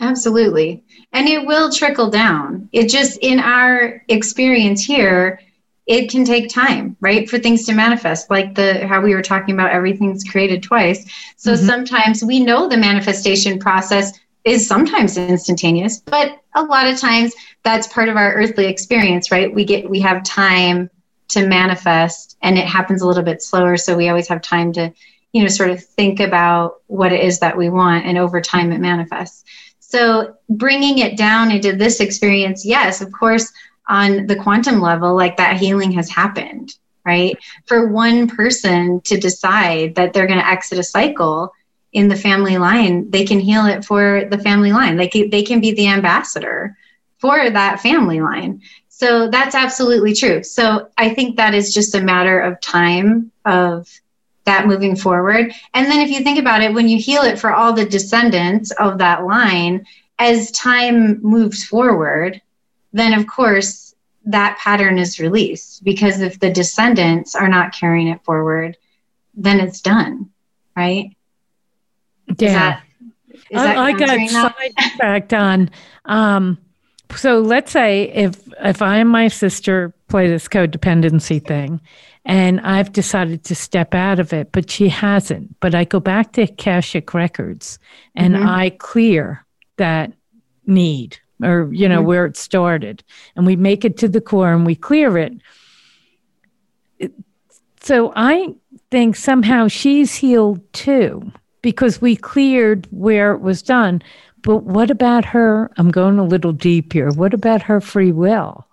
[0.00, 0.82] Absolutely.
[1.12, 2.68] And it will trickle down.
[2.72, 5.40] It just, in our experience here,
[5.86, 9.54] it can take time right for things to manifest like the how we were talking
[9.54, 11.04] about everything's created twice.
[11.36, 11.66] So mm-hmm.
[11.66, 14.12] sometimes we know the manifestation process
[14.44, 19.54] is sometimes instantaneous but a lot of times that's part of our earthly experience right?
[19.54, 20.90] We get we have time
[21.28, 24.92] to manifest and it happens a little bit slower so we always have time to
[25.32, 28.72] you know sort of think about what it is that we want and over time
[28.72, 29.44] it manifests.
[29.80, 33.52] So bringing it down into this experience yes of course
[33.88, 37.36] on the quantum level, like that healing has happened, right?
[37.66, 41.52] For one person to decide that they're going to exit a cycle
[41.92, 44.96] in the family line, they can heal it for the family line.
[44.96, 46.76] They can, they can be the ambassador
[47.18, 48.62] for that family line.
[48.88, 50.42] So that's absolutely true.
[50.42, 53.88] So I think that is just a matter of time of
[54.44, 55.52] that moving forward.
[55.72, 58.70] And then if you think about it, when you heal it for all the descendants
[58.72, 59.86] of that line,
[60.18, 62.40] as time moves forward,
[62.94, 68.24] then of course that pattern is released because if the descendants are not carrying it
[68.24, 68.78] forward,
[69.34, 70.30] then it's done,
[70.74, 71.14] right?
[72.38, 72.80] Yeah.
[73.50, 75.70] Is that, is I, I got sidetracked on.
[76.06, 76.56] Um,
[77.14, 81.80] so let's say if if I and my sister play this codependency thing,
[82.24, 85.60] and I've decided to step out of it, but she hasn't.
[85.60, 87.78] But I go back to Akashic Records
[88.14, 88.48] and mm-hmm.
[88.48, 89.44] I clear
[89.76, 90.12] that
[90.66, 92.06] need or you know mm-hmm.
[92.06, 93.02] where it started.
[93.36, 95.34] And we make it to the core and we clear it
[97.80, 98.54] so i
[98.90, 104.02] think somehow she's healed too because we cleared where it was done.
[104.42, 108.66] But what about her i'm going a little deep here what about her free will?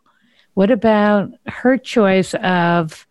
[0.54, 3.08] What about her choice of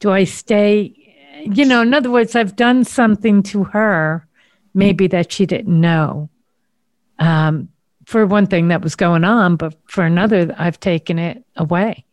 [0.00, 0.94] do i stay
[1.42, 4.26] you know in other words i've done something to her
[4.74, 6.28] maybe that she didn't know.
[7.18, 7.68] Um,
[8.06, 12.04] for one thing that was going on, but for another, I've taken it away.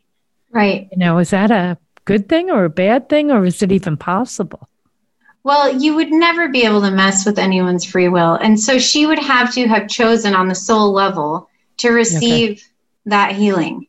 [0.51, 0.89] Right.
[0.91, 3.97] You know, is that a good thing or a bad thing, or is it even
[3.97, 4.67] possible?
[5.43, 8.35] Well, you would never be able to mess with anyone's free will.
[8.35, 12.61] And so she would have to have chosen on the soul level to receive okay.
[13.07, 13.87] that healing,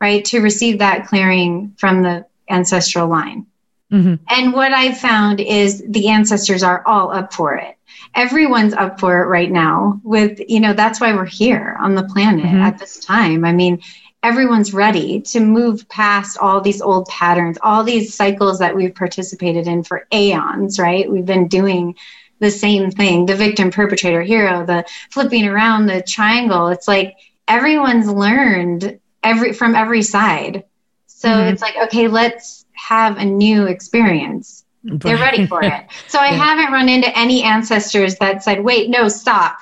[0.00, 0.24] right?
[0.26, 3.46] To receive that clearing from the ancestral line.
[3.90, 4.14] Mm-hmm.
[4.28, 7.76] And what I've found is the ancestors are all up for it
[8.14, 12.04] everyone's up for it right now with you know that's why we're here on the
[12.04, 12.56] planet mm-hmm.
[12.56, 13.44] at this time.
[13.44, 13.80] I mean
[14.22, 19.66] everyone's ready to move past all these old patterns all these cycles that we've participated
[19.66, 21.10] in for aeons right?
[21.10, 21.96] We've been doing
[22.38, 26.68] the same thing the victim perpetrator hero the flipping around the triangle.
[26.68, 27.16] It's like
[27.48, 30.64] everyone's learned every from every side.
[31.06, 31.52] So mm-hmm.
[31.52, 35.86] it's like okay let's have a new experience they're ready for it.
[36.08, 36.36] So I yeah.
[36.36, 39.58] haven't run into any ancestors that said, wait, no, stop.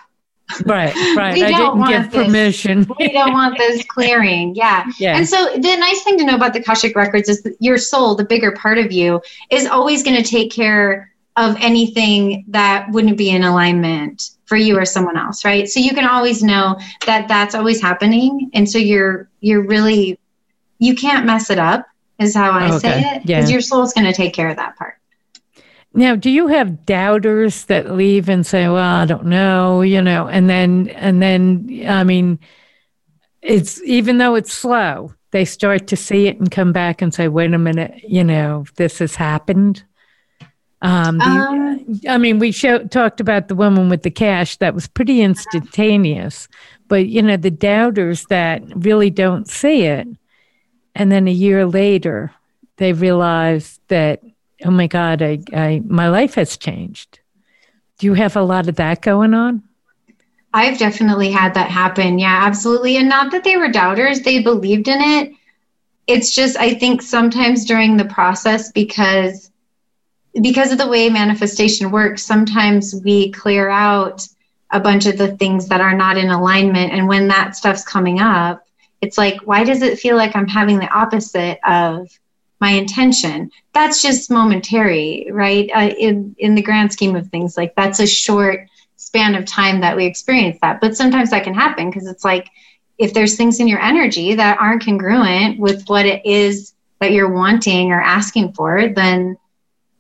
[0.65, 1.35] Right, right.
[1.35, 2.25] we I don't want this.
[2.25, 2.87] permission.
[2.99, 4.55] we don't want this clearing.
[4.55, 4.85] Yeah.
[4.99, 5.17] yeah.
[5.17, 8.17] And so the nice thing to know about the Akashic records is that your soul,
[8.17, 13.17] the bigger part of you, is always going to take care of anything that wouldn't
[13.17, 17.29] be in alignment for you or someone else right so you can always know that
[17.29, 20.19] that's always happening and so you're you're really
[20.79, 21.87] you can't mess it up
[22.19, 22.79] is how i oh, okay.
[22.79, 23.53] say it because yeah.
[23.53, 25.00] your soul's going to take care of that part
[25.93, 30.29] now do you have doubters that leave and say well i don't know you know
[30.29, 32.39] and then and then i mean
[33.43, 37.29] it's even though it's slow they start to see it and come back and say
[37.29, 39.85] wait a minute you know this has happened.
[40.83, 44.89] Um, um, I mean, we show, talked about the woman with the cash that was
[44.89, 46.49] pretty instantaneous,
[46.89, 50.09] but you know, the doubters that really don't see it,
[50.95, 52.33] and then a year later,
[52.79, 54.23] they realize that,
[54.65, 57.21] oh my God, I, I my life has changed.
[57.99, 59.63] Do you have a lot of that going on?
[60.53, 62.19] I've definitely had that happen.
[62.19, 62.97] Yeah, absolutely.
[62.97, 65.33] And not that they were doubters, they believed in it.
[66.07, 69.51] It's just, I think sometimes during the process, because
[70.41, 74.27] because of the way manifestation works, sometimes we clear out
[74.71, 76.93] a bunch of the things that are not in alignment.
[76.93, 78.65] And when that stuff's coming up,
[79.01, 82.09] it's like, why does it feel like I'm having the opposite of
[82.61, 83.51] my intention?
[83.73, 85.71] That's just momentary, right?
[85.75, 89.81] Uh, in in the grand scheme of things, like that's a short span of time
[89.81, 90.81] that we experience that.
[90.81, 92.49] But sometimes that can happen because it's like
[92.99, 97.33] if there's things in your energy that aren't congruent with what it is that you're
[97.33, 99.39] wanting or asking for, then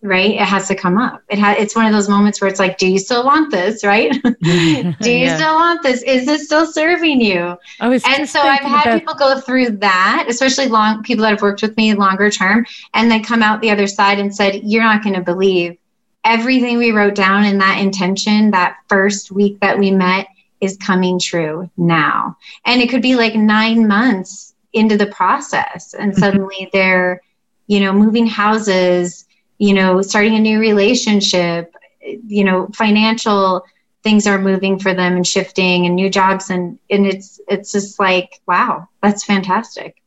[0.02, 0.30] right?
[0.30, 1.22] It has to come up.
[1.28, 3.84] It ha- it's one of those moments where it's like do you still want this
[3.84, 4.10] right?
[4.22, 5.36] Do you yeah.
[5.36, 6.02] still want this?
[6.02, 7.56] Is this still serving you?
[7.80, 11.62] And so i've had about- people go through that especially long people that have worked
[11.62, 15.02] with me longer term and then come out the other side and said you're not
[15.02, 15.76] going to believe.
[16.24, 20.26] Everything we wrote down in that intention that first week that we met
[20.60, 22.36] is coming true now.
[22.66, 26.20] And it could be like nine months into the process and mm-hmm.
[26.20, 27.20] suddenly they're
[27.66, 29.26] you know moving houses
[29.60, 33.62] you know, starting a new relationship, you know, financial
[34.02, 36.48] things are moving for them and shifting and new jobs.
[36.48, 40.02] And and it's it's just like wow that's fantastic.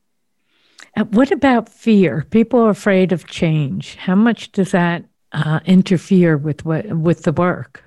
[1.11, 2.25] What about fear?
[2.31, 3.95] People are afraid of change.
[3.95, 7.83] How much does that uh, interfere with what with the work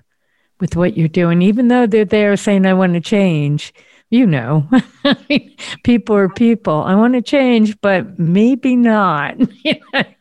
[0.60, 1.42] with what you're doing?
[1.42, 3.74] Even though they're there saying i want to change
[4.08, 4.68] you know
[5.82, 6.80] people are people.
[6.82, 9.36] I want to change but maybe not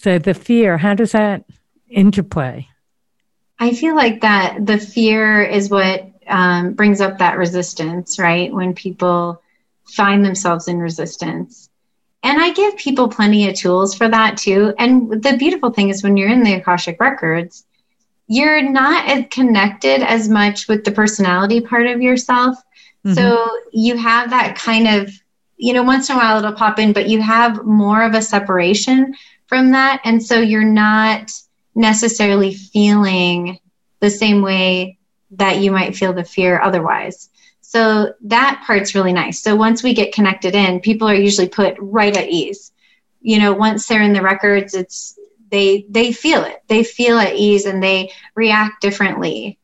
[0.00, 1.44] So the fear, how does that
[1.90, 2.66] interplay?
[3.58, 8.50] I feel like that the fear is what um, brings up that resistance, right?
[8.50, 9.42] When people
[9.84, 11.68] find themselves in resistance.
[12.22, 14.72] And I give people plenty of tools for that too.
[14.78, 17.66] And the beautiful thing is when you're in the Akashic Records,
[18.26, 22.56] you're not as connected as much with the personality part of yourself.
[23.04, 23.12] Mm-hmm.
[23.12, 25.12] So you have that kind of,
[25.58, 28.22] you know, once in a while it'll pop in, but you have more of a
[28.22, 29.14] separation
[29.50, 30.00] from that.
[30.04, 31.32] And so you're not
[31.74, 33.58] necessarily feeling
[33.98, 34.96] the same way
[35.32, 37.28] that you might feel the fear otherwise.
[37.60, 39.42] So that part's really nice.
[39.42, 42.70] So once we get connected in, people are usually put right at ease.
[43.20, 45.18] You know, once they're in the records, it's
[45.50, 46.62] they they feel it.
[46.68, 49.58] They feel at ease and they react differently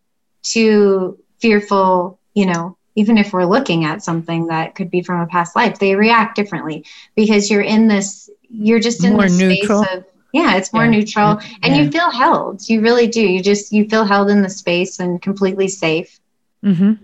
[0.54, 5.26] to fearful, you know, even if we're looking at something that could be from a
[5.26, 6.84] past life, they react differently
[7.14, 9.82] because you're in this you're just in more neutral.
[9.82, 10.90] Of, yeah, it's more yeah.
[10.90, 11.82] neutral and yeah.
[11.82, 12.68] you feel held.
[12.68, 13.20] You really do.
[13.20, 16.20] You just you feel held in the space and completely safe.
[16.64, 16.94] Mm-hmm.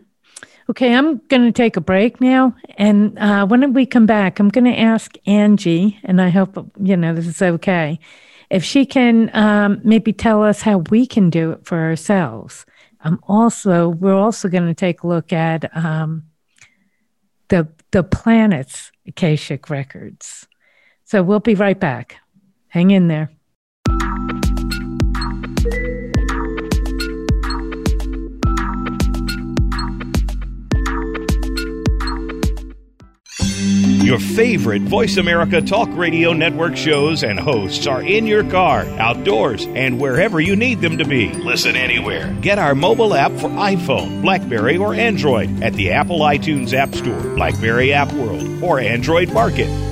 [0.70, 2.55] Okay, I'm going to take a break now.
[2.78, 6.97] And uh, when we come back, I'm going to ask Angie, and I hope, you
[6.97, 7.99] know, this is okay,
[8.49, 12.64] if she can um, maybe tell us how we can do it for ourselves.
[13.05, 16.24] Um, also, we're also going to take a look at um,
[17.49, 20.47] the, the planet's Akashic records.
[21.13, 22.17] So we'll be right back.
[22.69, 23.31] Hang in there.
[34.03, 39.67] Your favorite Voice America Talk Radio Network shows and hosts are in your car, outdoors,
[39.67, 41.31] and wherever you need them to be.
[41.35, 42.35] Listen anywhere.
[42.41, 47.35] Get our mobile app for iPhone, Blackberry, or Android at the Apple iTunes App Store,
[47.35, 49.91] Blackberry App World, or Android Market.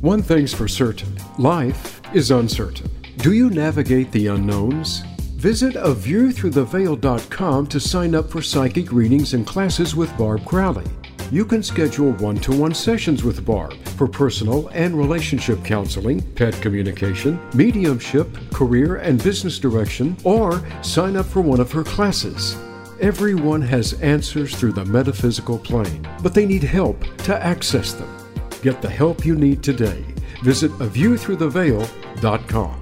[0.00, 2.90] One thing's for certain life is uncertain.
[3.18, 5.00] Do you navigate the unknowns?
[5.36, 10.16] Visit a view through the aviewthroughtheveil.com to sign up for psychic readings and classes with
[10.16, 10.86] Barb Crowley.
[11.30, 16.54] You can schedule one to one sessions with Barb for personal and relationship counseling, pet
[16.62, 22.56] communication, mediumship, career and business direction, or sign up for one of her classes.
[23.02, 28.19] Everyone has answers through the metaphysical plane, but they need help to access them.
[28.62, 30.04] Get the help you need today.
[30.42, 32.76] Visit aviewthroughtheveil.com.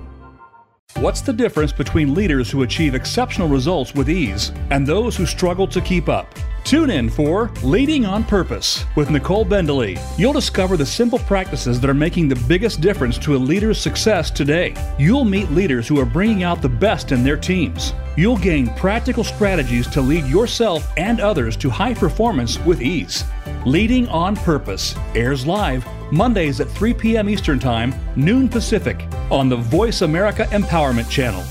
[0.97, 5.68] What's the difference between leaders who achieve exceptional results with ease and those who struggle
[5.68, 6.26] to keep up?
[6.69, 9.99] Tune in for Leading on Purpose with Nicole Bendaly.
[10.19, 14.31] You'll discover the simple practices that are making the biggest difference to a leader's success
[14.31, 14.75] today.
[14.99, 17.95] You'll meet leaders who are bringing out the best in their teams.
[18.19, 23.25] You'll gain practical strategies to lead yourself and others to high performance with ease.
[23.64, 27.31] Leading on Purpose airs live Mondays at 3 p.m.
[27.31, 31.43] Eastern Time, noon Pacific, on the Voice America Empowerment Channel.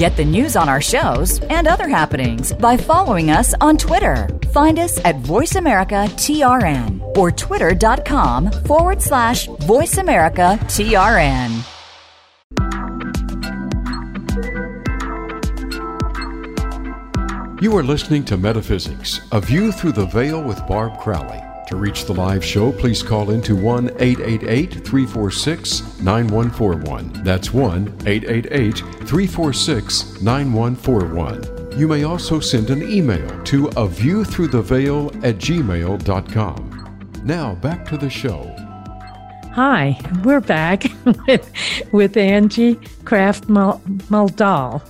[0.00, 4.26] Get the news on our shows and other happenings by following us on Twitter.
[4.50, 11.66] Find us at VoiceAmericaTRN or twitter.com forward slash VoiceAmericaTRN.
[17.60, 21.49] You are listening to Metaphysics, A View Through the Veil with Barb Crowley.
[21.70, 27.22] To reach the live show, please call into 1 888 346 9141.
[27.22, 31.78] That's 1 888 346 9141.
[31.78, 37.22] You may also send an email to a view through the veil at gmail.com.
[37.22, 38.52] Now back to the show.
[39.52, 40.86] Hi, we're back
[41.28, 41.52] with,
[41.92, 44.82] with Angie Kraft Muldall.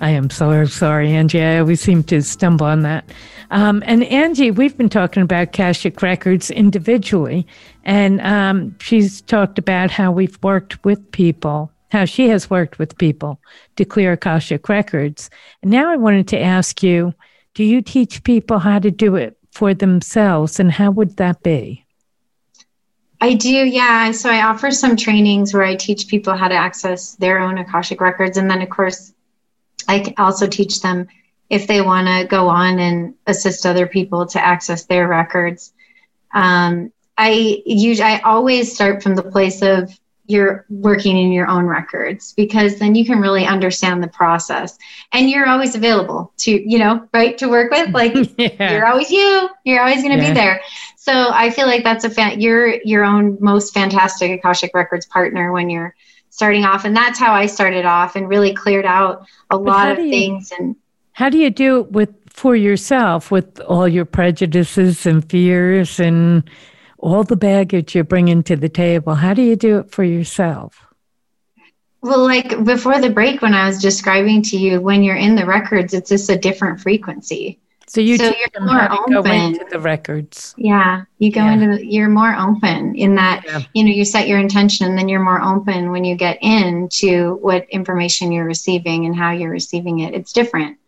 [0.00, 1.42] I am so sorry, Angie.
[1.42, 3.08] I always seem to stumble on that.
[3.52, 7.46] Um, and Angie, we've been talking about Akashic Records individually,
[7.84, 12.96] and um, she's talked about how we've worked with people, how she has worked with
[12.96, 13.38] people
[13.76, 15.28] to clear Akashic Records.
[15.60, 17.12] And now I wanted to ask you
[17.52, 21.84] do you teach people how to do it for themselves, and how would that be?
[23.20, 24.12] I do, yeah.
[24.12, 28.00] So I offer some trainings where I teach people how to access their own Akashic
[28.00, 28.38] Records.
[28.38, 29.12] And then, of course,
[29.88, 31.06] I also teach them
[31.52, 35.74] if they want to go on and assist other people to access their records.
[36.32, 39.92] Um, I usually I always start from the place of
[40.24, 44.78] you're working in your own records because then you can really understand the process
[45.12, 48.72] and you're always available to you know right to work with like yeah.
[48.72, 50.30] you're always you you're always going to yeah.
[50.30, 50.60] be there
[50.96, 55.52] so i feel like that's a fan you're your own most fantastic akashic records partner
[55.52, 55.94] when you're
[56.30, 59.90] starting off and that's how i started off and really cleared out a but lot
[59.90, 60.76] of you, things and
[61.22, 66.50] how do you do it with for yourself with all your prejudices and fears and
[66.98, 69.14] all the baggage you're bringing to the table?
[69.14, 70.84] How do you do it for yourself?
[72.00, 75.46] Well, like before the break, when I was describing to you, when you're in the
[75.46, 77.60] records, it's just a different frequency.
[77.86, 79.22] So you so you're more open.
[79.22, 80.56] go into the records.
[80.58, 81.52] Yeah, you go yeah.
[81.52, 83.60] into the, you're more open in that yeah.
[83.74, 87.34] you know you set your intention, and then you're more open when you get into
[87.42, 90.14] what information you're receiving and how you're receiving it.
[90.14, 90.78] It's different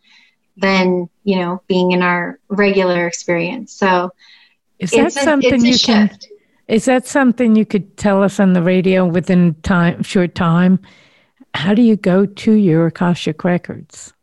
[0.57, 3.71] than you know being in our regular experience.
[3.73, 4.11] So
[4.79, 6.17] is that something a, you can?
[6.67, 10.79] Is that something you could tell us on the radio within time short time?
[11.53, 14.13] How do you go to your Akashic records?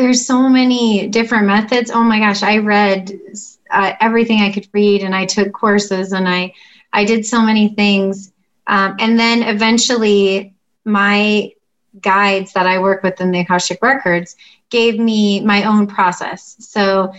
[0.00, 1.90] there's so many different methods.
[1.90, 3.12] Oh my gosh, I read
[3.70, 6.54] uh, everything I could read, and I took courses, and I
[6.92, 8.32] I did so many things,
[8.66, 10.54] um, and then eventually
[10.84, 11.52] my
[12.00, 14.36] guides that I work with in the Akashic Records
[14.70, 16.56] gave me my own process.
[16.60, 17.12] So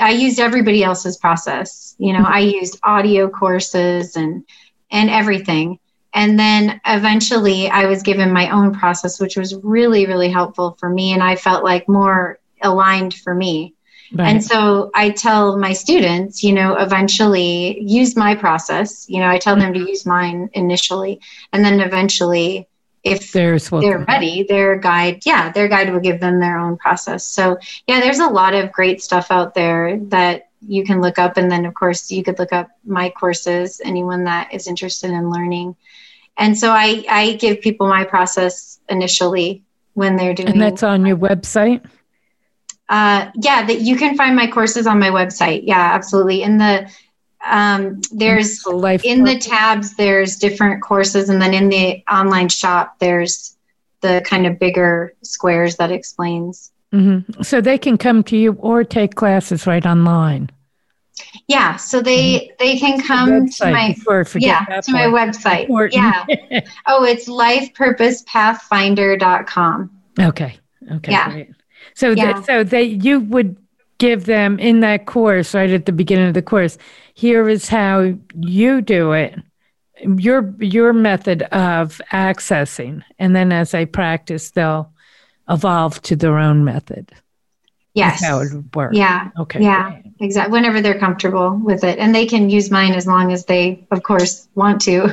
[0.00, 1.94] I used everybody else's process.
[1.98, 4.44] You know, I used audio courses and
[4.90, 5.78] and everything.
[6.14, 10.88] And then eventually I was given my own process, which was really, really helpful for
[10.88, 11.12] me.
[11.12, 13.74] And I felt like more aligned for me.
[14.14, 14.28] Right.
[14.28, 19.06] And so I tell my students, you know, eventually use my process.
[19.08, 19.88] You know, I tell them to mm-hmm.
[19.88, 21.20] use mine initially.
[21.52, 22.66] And then eventually,
[23.12, 27.24] if There's they're ready, their guide, yeah, their guide will give them their own process.
[27.24, 31.36] So, yeah, there's a lot of great stuff out there that you can look up.
[31.36, 35.30] And then, of course, you could look up my courses, anyone that is interested in
[35.30, 35.76] learning.
[36.36, 39.62] And so I, I give people my process initially
[39.94, 40.50] when they're doing.
[40.50, 41.84] And that's on your website.
[42.88, 45.62] Uh, yeah, that you can find my courses on my website.
[45.64, 46.42] Yeah, absolutely.
[46.42, 46.90] In the
[47.46, 52.98] um, there's Life in the tabs there's different courses, and then in the online shop
[52.98, 53.56] there's
[54.00, 56.72] the kind of bigger squares that explains.
[56.92, 57.42] Mm-hmm.
[57.42, 60.50] So they can come to you or take classes right online.
[61.48, 62.52] Yeah, so they mm-hmm.
[62.58, 63.96] they can come to my
[64.36, 65.62] yeah to my website.
[65.62, 66.02] Important.
[66.02, 66.26] Yeah.
[66.86, 69.90] oh, it's lifepurposepathfinder.com.
[70.20, 70.58] Okay.
[70.92, 71.12] Okay.
[71.12, 71.30] Yeah.
[71.30, 71.50] Great.
[71.94, 72.34] So yeah.
[72.34, 73.56] That, so they you would
[73.98, 76.78] give them in that course right at the beginning of the course.
[77.14, 79.34] Here is how you do it.
[80.16, 84.92] Your your method of accessing, and then as they practice, they'll
[85.48, 87.10] evolve to their own method.
[87.98, 88.24] Yes.
[88.24, 88.92] how it would work.
[88.94, 89.30] Yeah.
[89.38, 89.62] Okay.
[89.62, 90.00] Yeah.
[90.20, 90.52] Exactly.
[90.52, 94.02] Whenever they're comfortable with it, and they can use mine as long as they, of
[94.02, 95.08] course, want to.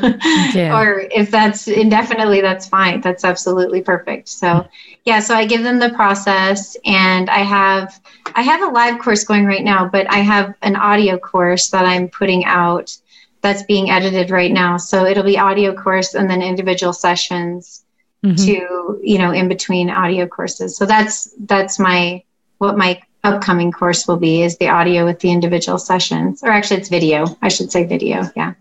[0.53, 0.75] Yeah.
[0.79, 3.01] or if that's indefinitely, that's fine.
[3.01, 4.29] That's absolutely perfect.
[4.29, 4.67] So,
[5.03, 5.19] yeah.
[5.19, 7.99] So I give them the process, and I have
[8.35, 11.85] I have a live course going right now, but I have an audio course that
[11.85, 12.97] I'm putting out
[13.41, 14.77] that's being edited right now.
[14.77, 17.83] So it'll be audio course and then individual sessions
[18.25, 18.43] Mhm.
[18.45, 20.75] to you know in between audio courses.
[20.75, 22.23] So that's that's my
[22.65, 26.77] what my upcoming course will be is the audio with the individual sessions or actually
[26.77, 28.53] it's video i should say video yeah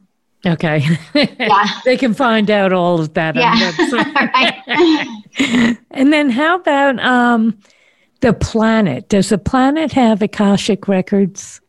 [0.47, 0.85] Okay.
[1.15, 1.65] Yeah.
[1.87, 3.53] they can find out all of that Yeah.
[3.53, 3.67] on the
[5.39, 5.79] website.
[5.91, 7.59] And then how about um,
[8.21, 9.09] the planet?
[9.09, 11.63] Does the planet have Akashic records?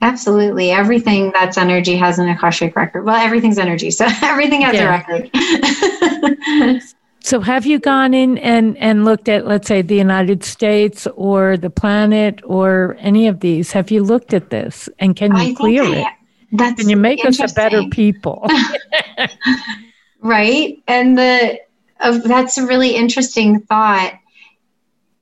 [0.00, 4.88] absolutely everything that's energy has an akashic record well everything's energy so everything has Yeah.
[4.88, 6.82] a record
[7.24, 11.56] So have you gone in and, and looked at, let's say, the United States or
[11.56, 13.72] the planet or any of these?
[13.72, 14.88] Have you looked at this?
[14.98, 16.06] And can you I clear I- it?
[16.54, 18.46] that's Can you make us a better people?
[20.20, 21.58] right and the
[21.98, 24.12] uh, that's a really interesting thought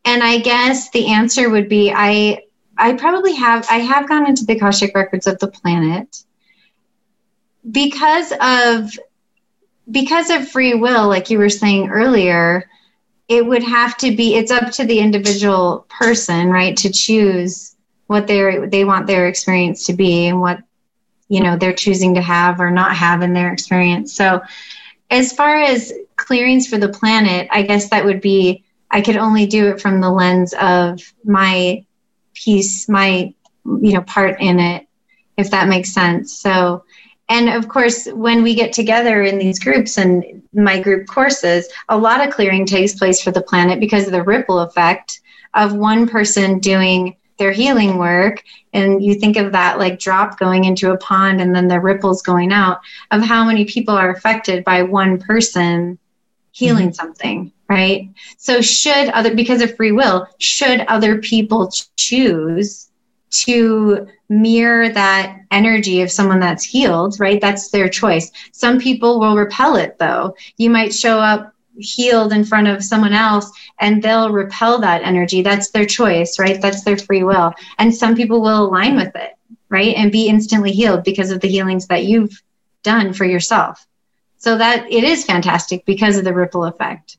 [0.04, 2.38] and i guess the answer would be i
[2.76, 6.22] i probably have i have gone into the akashic records of the planet
[7.70, 8.90] because of
[9.90, 12.68] because of free will like you were saying earlier
[13.28, 17.76] it would have to be it's up to the individual person right to choose
[18.06, 20.58] what they they want their experience to be and what
[21.28, 24.12] you know they're choosing to have or not have in their experience.
[24.14, 24.40] So
[25.10, 29.46] as far as clearings for the planet i guess that would be i could only
[29.46, 31.84] do it from the lens of my
[32.34, 33.32] piece my
[33.64, 34.86] you know part in it
[35.40, 36.38] if that makes sense.
[36.38, 36.84] So
[37.30, 41.96] and of course when we get together in these groups and my group courses a
[41.96, 45.20] lot of clearing takes place for the planet because of the ripple effect
[45.54, 48.44] of one person doing their healing work.
[48.74, 52.22] And you think of that like drop going into a pond and then the ripples
[52.22, 55.98] going out of how many people are affected by one person
[56.52, 56.94] healing mm-hmm.
[56.94, 58.10] something right?
[58.36, 62.89] So should other because of free will should other people choose
[63.30, 67.40] to mirror that energy of someone that's healed right?
[67.40, 68.30] That's their choice.
[68.52, 70.34] Some people will repel it though.
[70.56, 73.50] You might show up healed in front of someone else
[73.80, 75.42] and they'll repel that energy.
[75.42, 76.60] That's their choice right?
[76.60, 77.52] That's their free will.
[77.78, 79.32] And some people will align with it
[79.70, 79.94] right?
[79.96, 82.42] And be instantly healed because of the healings that you've
[82.82, 83.86] done for yourself.
[84.36, 87.16] So that it is fantastic because of the ripple effect.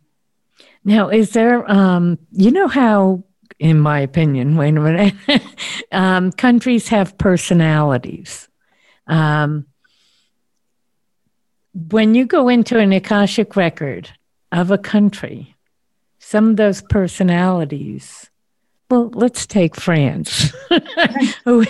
[0.83, 3.23] Now, is there, um, you know how,
[3.61, 5.13] in my opinion, wait a minute,
[5.91, 8.49] um, countries have personalities.
[9.05, 9.67] Um,
[11.73, 14.09] when you go into an Akashic record
[14.51, 15.55] of a country,
[16.19, 18.29] some of those personalities,
[18.89, 20.51] well, let's take France,
[21.45, 21.63] who,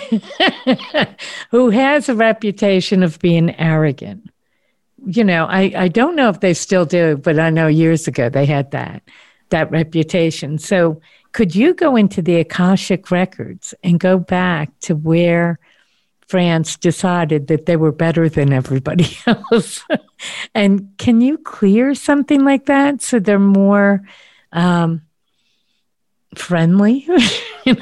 [1.50, 4.28] who has a reputation of being arrogant
[5.04, 8.28] you know, I, I don't know if they still do, but I know years ago
[8.28, 9.02] they had that
[9.50, 10.58] that reputation.
[10.58, 11.00] So
[11.32, 15.58] could you go into the Akashic records and go back to where
[16.28, 19.82] France decided that they were better than everybody else?
[20.54, 24.02] and can you clear something like that so they're more
[24.52, 25.02] um,
[26.34, 27.06] friendly?
[27.66, 27.80] I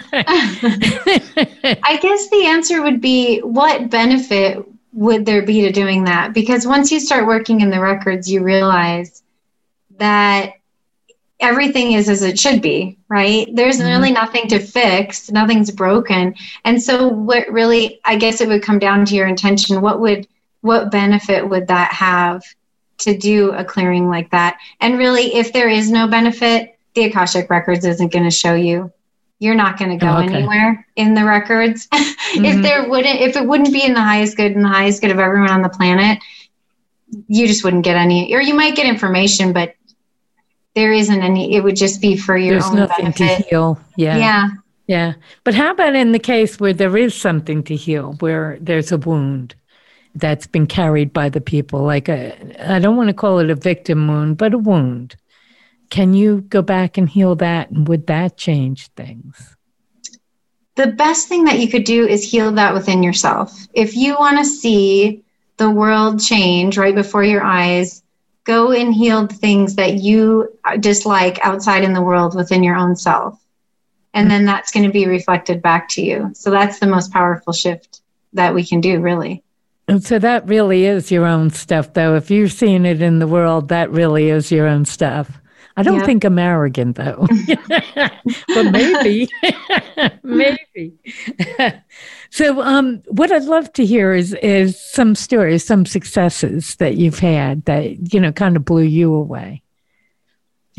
[2.01, 6.33] guess the answer would be what benefit would there be to doing that?
[6.35, 9.23] Because once you start working in the records, you realize
[9.99, 10.55] that
[11.41, 13.49] everything is as it should be, right?
[13.55, 13.87] There's Mhm.
[13.89, 16.35] really nothing to fix, nothing's broken.
[16.65, 19.81] And so what really I guess it would come down to your intention.
[19.81, 20.27] What would
[20.63, 22.43] what benefit would that have
[22.99, 24.59] to do a clearing like that?
[24.81, 28.93] And really if there is no benefit, the Akashic records isn't going to show you.
[29.39, 30.35] You're not going to go Oh, okay.
[30.35, 31.87] anywhere in the records.
[31.89, 32.15] Mhm.
[32.45, 35.11] if there wouldn't if it wouldn't be in the highest good and the highest good
[35.11, 36.19] of everyone on the planet
[37.27, 39.75] you just wouldn't get any or you might get information but
[40.75, 43.81] there isn't any it would just be for your There's own nothing benefit to heal.
[43.97, 44.17] Yeah.
[44.19, 44.49] yeah
[44.87, 45.15] Yeah.
[45.45, 48.99] But how about in the case where there is something to heal, where there's a
[48.99, 49.55] wound
[50.15, 52.35] that's been carried by the people, like a,
[52.75, 55.17] I don't want to call it a victim wound, but a wound?
[55.91, 57.71] Can you go back and heal that?
[57.71, 59.57] And would that change things?
[60.81, 64.39] the best thing that you could do is heal that within yourself if you want
[64.39, 65.23] to see
[65.59, 68.03] the world change right before your eyes
[68.45, 72.97] go and heal the things that you dislike outside in the world within your own
[72.97, 73.39] self
[74.15, 77.53] and then that's going to be reflected back to you so that's the most powerful
[77.53, 78.01] shift
[78.33, 79.43] that we can do really
[79.89, 82.15] And so that really is your own stuff, though.
[82.15, 85.41] If you're seeing it in the world, that really is your own stuff.
[85.77, 86.07] I don't yep.
[86.07, 87.27] think I'm arrogant though,
[87.97, 89.29] but maybe,
[90.23, 90.95] maybe.
[92.31, 97.21] so, um, what I'd love to hear is is some stories, some successes that you've
[97.21, 99.63] had that you know kind of blew you away.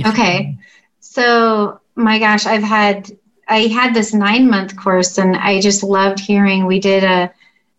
[0.05, 0.57] Okay,
[0.99, 3.09] so my gosh, I've had
[3.47, 6.65] I had this nine month course, and I just loved hearing.
[6.65, 7.31] We did a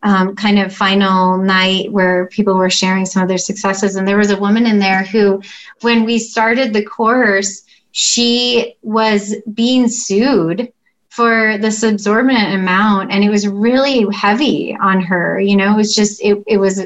[0.03, 3.97] um, kind of final night where people were sharing some of their successes.
[3.97, 5.43] And there was a woman in there who,
[5.81, 10.73] when we started the course, she was being sued
[11.11, 13.13] for this exorbitant amount.
[13.13, 15.39] And it was really heavy on her.
[15.39, 16.85] You know it was just it, it was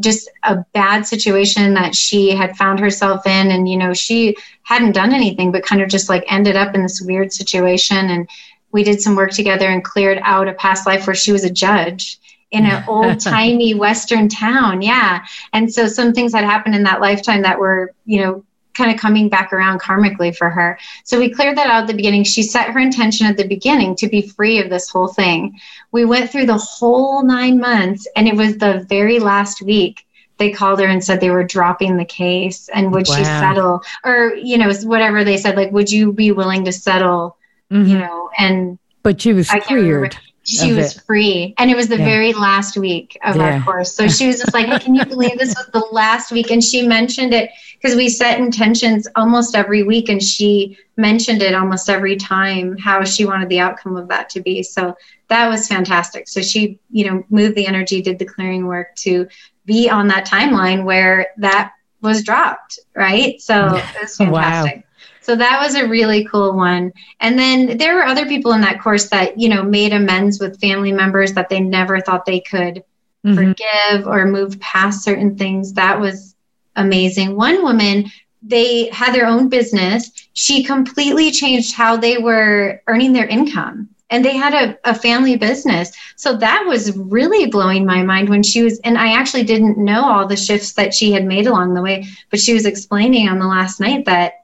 [0.00, 3.50] just a bad situation that she had found herself in.
[3.50, 6.82] And you know she hadn't done anything but kind of just like ended up in
[6.82, 8.10] this weird situation.
[8.10, 8.28] And
[8.72, 11.50] we did some work together and cleared out a past life where she was a
[11.50, 12.18] judge
[12.50, 15.24] in an old timey western town yeah.
[15.52, 18.44] And so some things had happened in that lifetime that were you know
[18.76, 20.78] kind of coming back around karmically for her.
[21.04, 22.24] So we cleared that out at the beginning.
[22.24, 25.58] She set her intention at the beginning to be free of this whole thing.
[25.92, 30.06] We went through the whole nine months and it was the very last week
[30.38, 33.16] they called her and said they were dropping the case and would wow.
[33.16, 33.82] she settle?
[34.04, 37.38] Or you know whatever they said like would you be willing to settle
[37.70, 37.88] mm-hmm.
[37.88, 40.16] you know and but she was cleared
[40.46, 41.02] she was it.
[41.02, 42.04] free and it was the yeah.
[42.04, 43.56] very last week of yeah.
[43.56, 46.30] our course so she was just like hey, can you believe this was the last
[46.30, 51.42] week and she mentioned it because we set intentions almost every week and she mentioned
[51.42, 54.94] it almost every time how she wanted the outcome of that to be so
[55.28, 59.26] that was fantastic so she you know moved the energy did the clearing work to
[59.64, 61.72] be on that timeline where that
[62.02, 64.82] was dropped right so it was fantastic wow.
[65.26, 66.92] So that was a really cool one.
[67.18, 70.60] And then there were other people in that course that, you know, made amends with
[70.60, 72.84] family members that they never thought they could
[73.24, 73.34] mm-hmm.
[73.34, 75.72] forgive or move past certain things.
[75.72, 76.36] That was
[76.76, 77.34] amazing.
[77.34, 78.04] One woman,
[78.40, 80.12] they had their own business.
[80.34, 85.34] She completely changed how they were earning their income and they had a, a family
[85.34, 85.90] business.
[86.14, 90.04] So that was really blowing my mind when she was, and I actually didn't know
[90.04, 93.40] all the shifts that she had made along the way, but she was explaining on
[93.40, 94.34] the last night that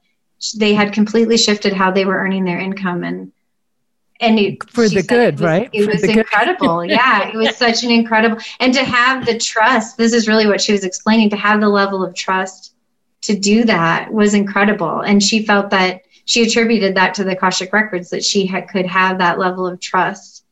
[0.58, 3.32] they had completely shifted how they were earning their income and
[4.22, 5.70] and it, for the good, it was, right?
[5.72, 6.84] It was incredible.
[6.84, 9.96] yeah, it was such an incredible, and to have the trust.
[9.96, 11.28] This is really what she was explaining.
[11.30, 12.74] To have the level of trust
[13.22, 17.72] to do that was incredible, and she felt that she attributed that to the Akashic
[17.72, 20.44] records that she had, could have that level of trust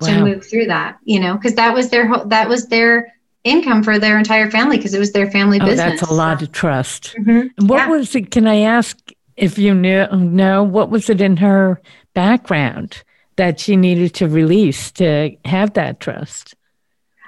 [0.00, 0.08] wow.
[0.08, 0.98] to move through that.
[1.04, 4.92] You know, because that was their that was their income for their entire family because
[4.92, 6.00] it was their family oh, business.
[6.00, 7.14] That's a lot of trust.
[7.18, 7.66] Mm-hmm.
[7.66, 7.88] What yeah.
[7.88, 8.30] was it?
[8.30, 8.98] Can I ask?
[9.36, 11.80] If you knew, know what was it in her
[12.14, 13.02] background
[13.36, 16.54] that she needed to release to have that trust?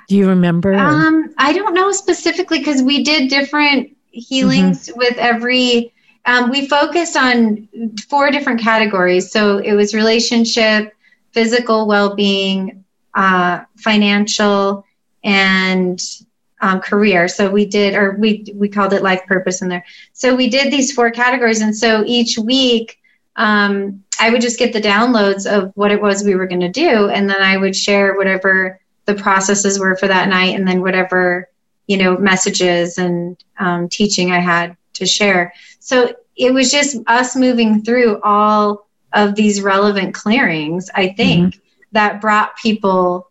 [0.08, 0.74] Do you remember?
[0.74, 4.98] Um, I don't know specifically because we did different healings mm-hmm.
[4.98, 5.92] with every.
[6.26, 7.68] Um, we focused on
[8.08, 9.30] four different categories.
[9.30, 10.92] So it was relationship,
[11.30, 12.84] physical well-being,
[13.14, 14.84] uh, financial,
[15.22, 16.00] and
[16.60, 17.28] um, career.
[17.28, 19.84] So we did, or we we called it life purpose in there.
[20.12, 22.98] So we did these four categories, and so each week
[23.36, 26.68] um, I would just get the downloads of what it was we were going to
[26.70, 30.80] do, and then I would share whatever the processes were for that night, and then
[30.80, 31.48] whatever
[31.86, 35.52] you know messages and um, teaching I had to share.
[35.80, 40.90] So it was just us moving through all of these relevant clearings.
[40.94, 41.60] I think mm-hmm.
[41.92, 43.30] that brought people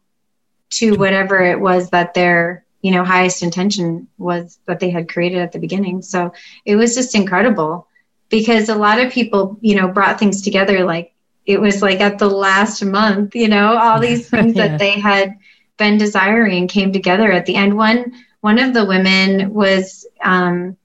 [0.72, 5.40] to whatever it was that they're you know highest intention was that they had created
[5.40, 6.04] at the beginning.
[6.04, 6.34] So
[6.66, 7.88] it was just incredible
[8.30, 10.86] because a lot of people you know brought things together.
[10.86, 11.12] Like
[11.48, 14.68] it was like at the last month you know all these things yeah.
[14.68, 15.40] that they had
[15.78, 17.76] been desiring came together at the end.
[17.76, 20.78] One one of the women was um,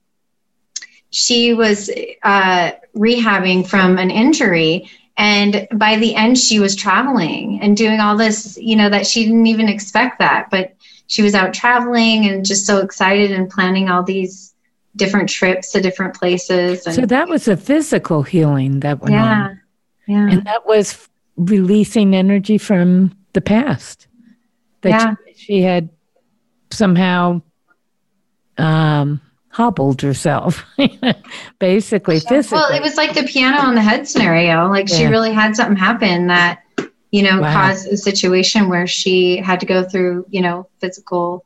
[1.11, 1.87] she was
[2.23, 4.89] uh, rehabbing from an injury.
[5.17, 9.25] And by the end she was traveling and doing all this you know that she
[9.25, 10.49] didn't even expect that.
[10.49, 10.73] But
[11.11, 14.53] she was out traveling and just so excited and planning all these
[14.95, 16.85] different trips to different places.
[16.85, 19.61] And, so that was a physical healing that went yeah, on.
[20.07, 20.29] Yeah.
[20.29, 24.07] And that was releasing energy from the past
[24.83, 25.15] that yeah.
[25.27, 25.89] she, she had
[26.69, 27.41] somehow
[28.57, 30.63] um, hobbled herself,
[31.59, 32.57] basically physically.
[32.57, 34.69] Well, it was like the piano on the head scenario.
[34.69, 34.95] Like yeah.
[34.95, 36.63] she really had something happen that
[37.11, 37.53] you know, wow.
[37.53, 41.45] caused a situation where she had to go through, you know, physical,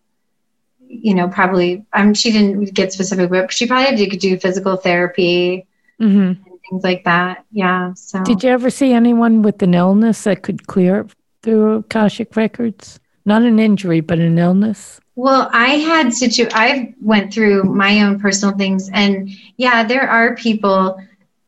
[0.88, 4.78] you know, probably, um, she didn't get specific, but she probably had to do physical
[4.78, 5.66] therapy
[6.00, 6.18] mm-hmm.
[6.18, 7.46] and things like that.
[7.52, 7.94] Yeah.
[7.96, 11.08] So, did you ever see anyone with an illness that could clear
[11.42, 13.00] through Akashic records?
[13.26, 15.00] Not an injury, but an illness.
[15.16, 16.48] Well, I had situ.
[16.54, 21.00] I went through my own personal things, and yeah, there are people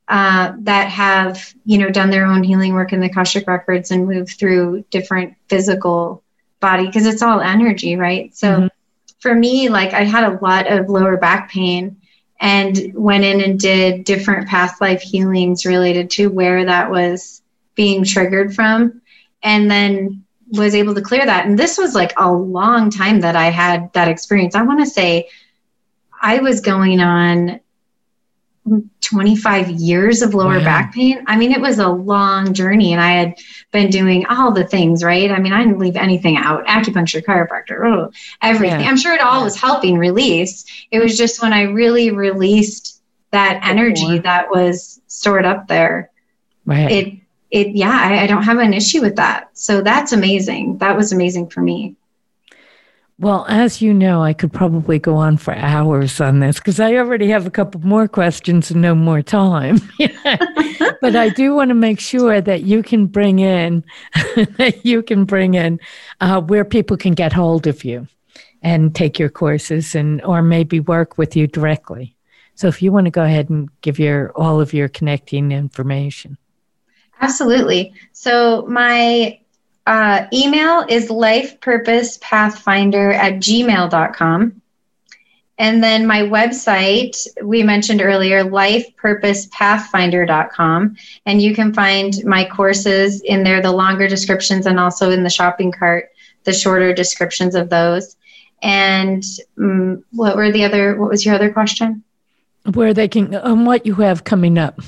[0.07, 4.07] uh, that have you know done their own healing work in the Akashic records and
[4.07, 6.23] move through different physical
[6.59, 8.35] body because it's all energy, right?
[8.35, 8.67] So mm-hmm.
[9.19, 11.97] for me, like I had a lot of lower back pain
[12.39, 17.41] and went in and did different past life healings related to where that was
[17.75, 19.01] being triggered from
[19.43, 23.35] and then was able to clear that and this was like a long time that
[23.35, 25.27] i had that experience i want to say
[26.21, 27.59] i was going on
[29.01, 30.63] 25 years of lower wow.
[30.63, 31.23] back pain.
[31.27, 33.35] I mean, it was a long journey, and I had
[33.71, 35.31] been doing all the things, right?
[35.31, 38.11] I mean, I didn't leave anything out acupuncture, chiropractor, oh,
[38.41, 38.81] everything.
[38.81, 38.89] Yeah.
[38.89, 40.65] I'm sure it all was helping release.
[40.91, 43.01] It was just when I really released
[43.31, 46.11] that energy that was stored up there.
[46.65, 46.91] Right.
[46.91, 47.13] It,
[47.49, 49.49] it, yeah, I, I don't have an issue with that.
[49.57, 50.79] So that's amazing.
[50.79, 51.95] That was amazing for me.
[53.19, 56.95] Well, as you know, I could probably go on for hours on this because I
[56.97, 59.79] already have a couple more questions and no more time.
[61.01, 65.25] but I do want to make sure that you can bring in that you can
[65.25, 65.79] bring in
[66.21, 68.07] uh, where people can get hold of you
[68.61, 72.15] and take your courses and or maybe work with you directly.
[72.53, 76.37] So if you want to go ahead and give your all of your connecting information.
[77.19, 77.93] Absolutely.
[78.13, 79.39] So my
[79.87, 84.61] uh, email is lifepurposepathfinder at gmail.com.
[85.59, 90.95] And then my website, we mentioned earlier, lifepurposepathfinder.com.
[91.25, 95.31] And you can find my courses in there, the longer descriptions, and also in the
[95.31, 96.09] shopping cart,
[96.43, 98.17] the shorter descriptions of those.
[98.61, 99.23] And
[99.57, 102.03] um, what were the other, what was your other question?
[102.73, 104.79] Where they can, um, what you have coming up.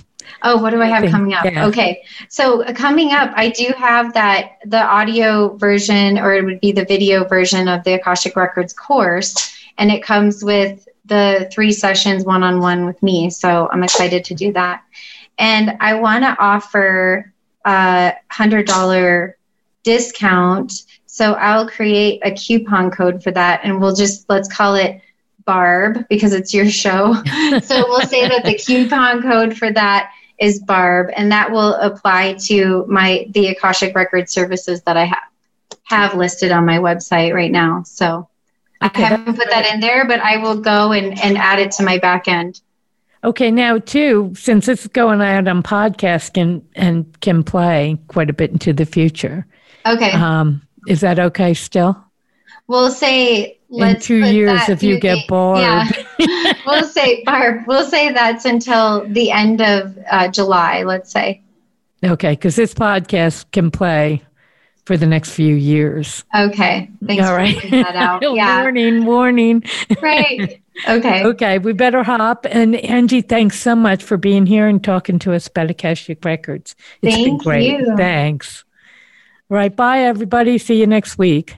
[0.41, 1.45] Oh, what do I have coming up?
[1.45, 1.67] Yeah.
[1.67, 2.03] Okay.
[2.30, 6.71] So uh, coming up, I do have that the audio version or it would be
[6.71, 9.55] the video version of the Akashic Records course.
[9.77, 13.30] And it comes with the three sessions one on one with me.
[13.30, 14.84] So I'm excited to do that.
[15.38, 17.34] And I want to offer
[17.65, 19.38] a hundred dollar
[19.84, 20.73] discount.
[21.05, 25.01] So I'll create a coupon code for that and we'll just let's call it
[25.45, 27.13] Barb because it's your show.
[27.63, 32.33] so we'll say that the coupon code for that is Barb, and that will apply
[32.45, 35.23] to my the Akashic Record services that I have
[35.83, 37.83] have listed on my website right now.
[37.83, 38.27] So
[38.83, 41.71] okay, I haven't put that in there, but I will go and, and add it
[41.73, 42.61] to my back end.
[43.23, 48.33] Okay, now too, since it's going out on podcast and and can play quite a
[48.33, 49.45] bit into the future.
[49.85, 50.11] Okay.
[50.11, 52.01] Um, is that okay still?
[52.70, 55.57] We'll say in two years if you get bored.
[55.57, 55.89] Yeah.
[56.67, 61.41] we'll say, Barb, we'll say that's until the end of uh, July, let's say.
[62.03, 64.22] Okay, because this podcast can play
[64.86, 66.24] for the next few years.
[66.36, 66.91] Okay.
[67.07, 67.57] Thanks All right.
[68.22, 68.61] yeah.
[68.61, 69.63] warning, warning.
[70.01, 70.61] right.
[70.88, 71.26] Okay.
[71.26, 71.57] Okay.
[71.57, 72.45] We better hop.
[72.51, 76.76] And Angie, thanks so much for being here and talking to us about Akashic Records.
[77.01, 77.80] It's Thank been great.
[77.80, 77.95] You.
[77.97, 78.63] Thanks.
[79.49, 79.76] All right.
[79.76, 80.59] Bye, everybody.
[80.59, 81.57] See you next week.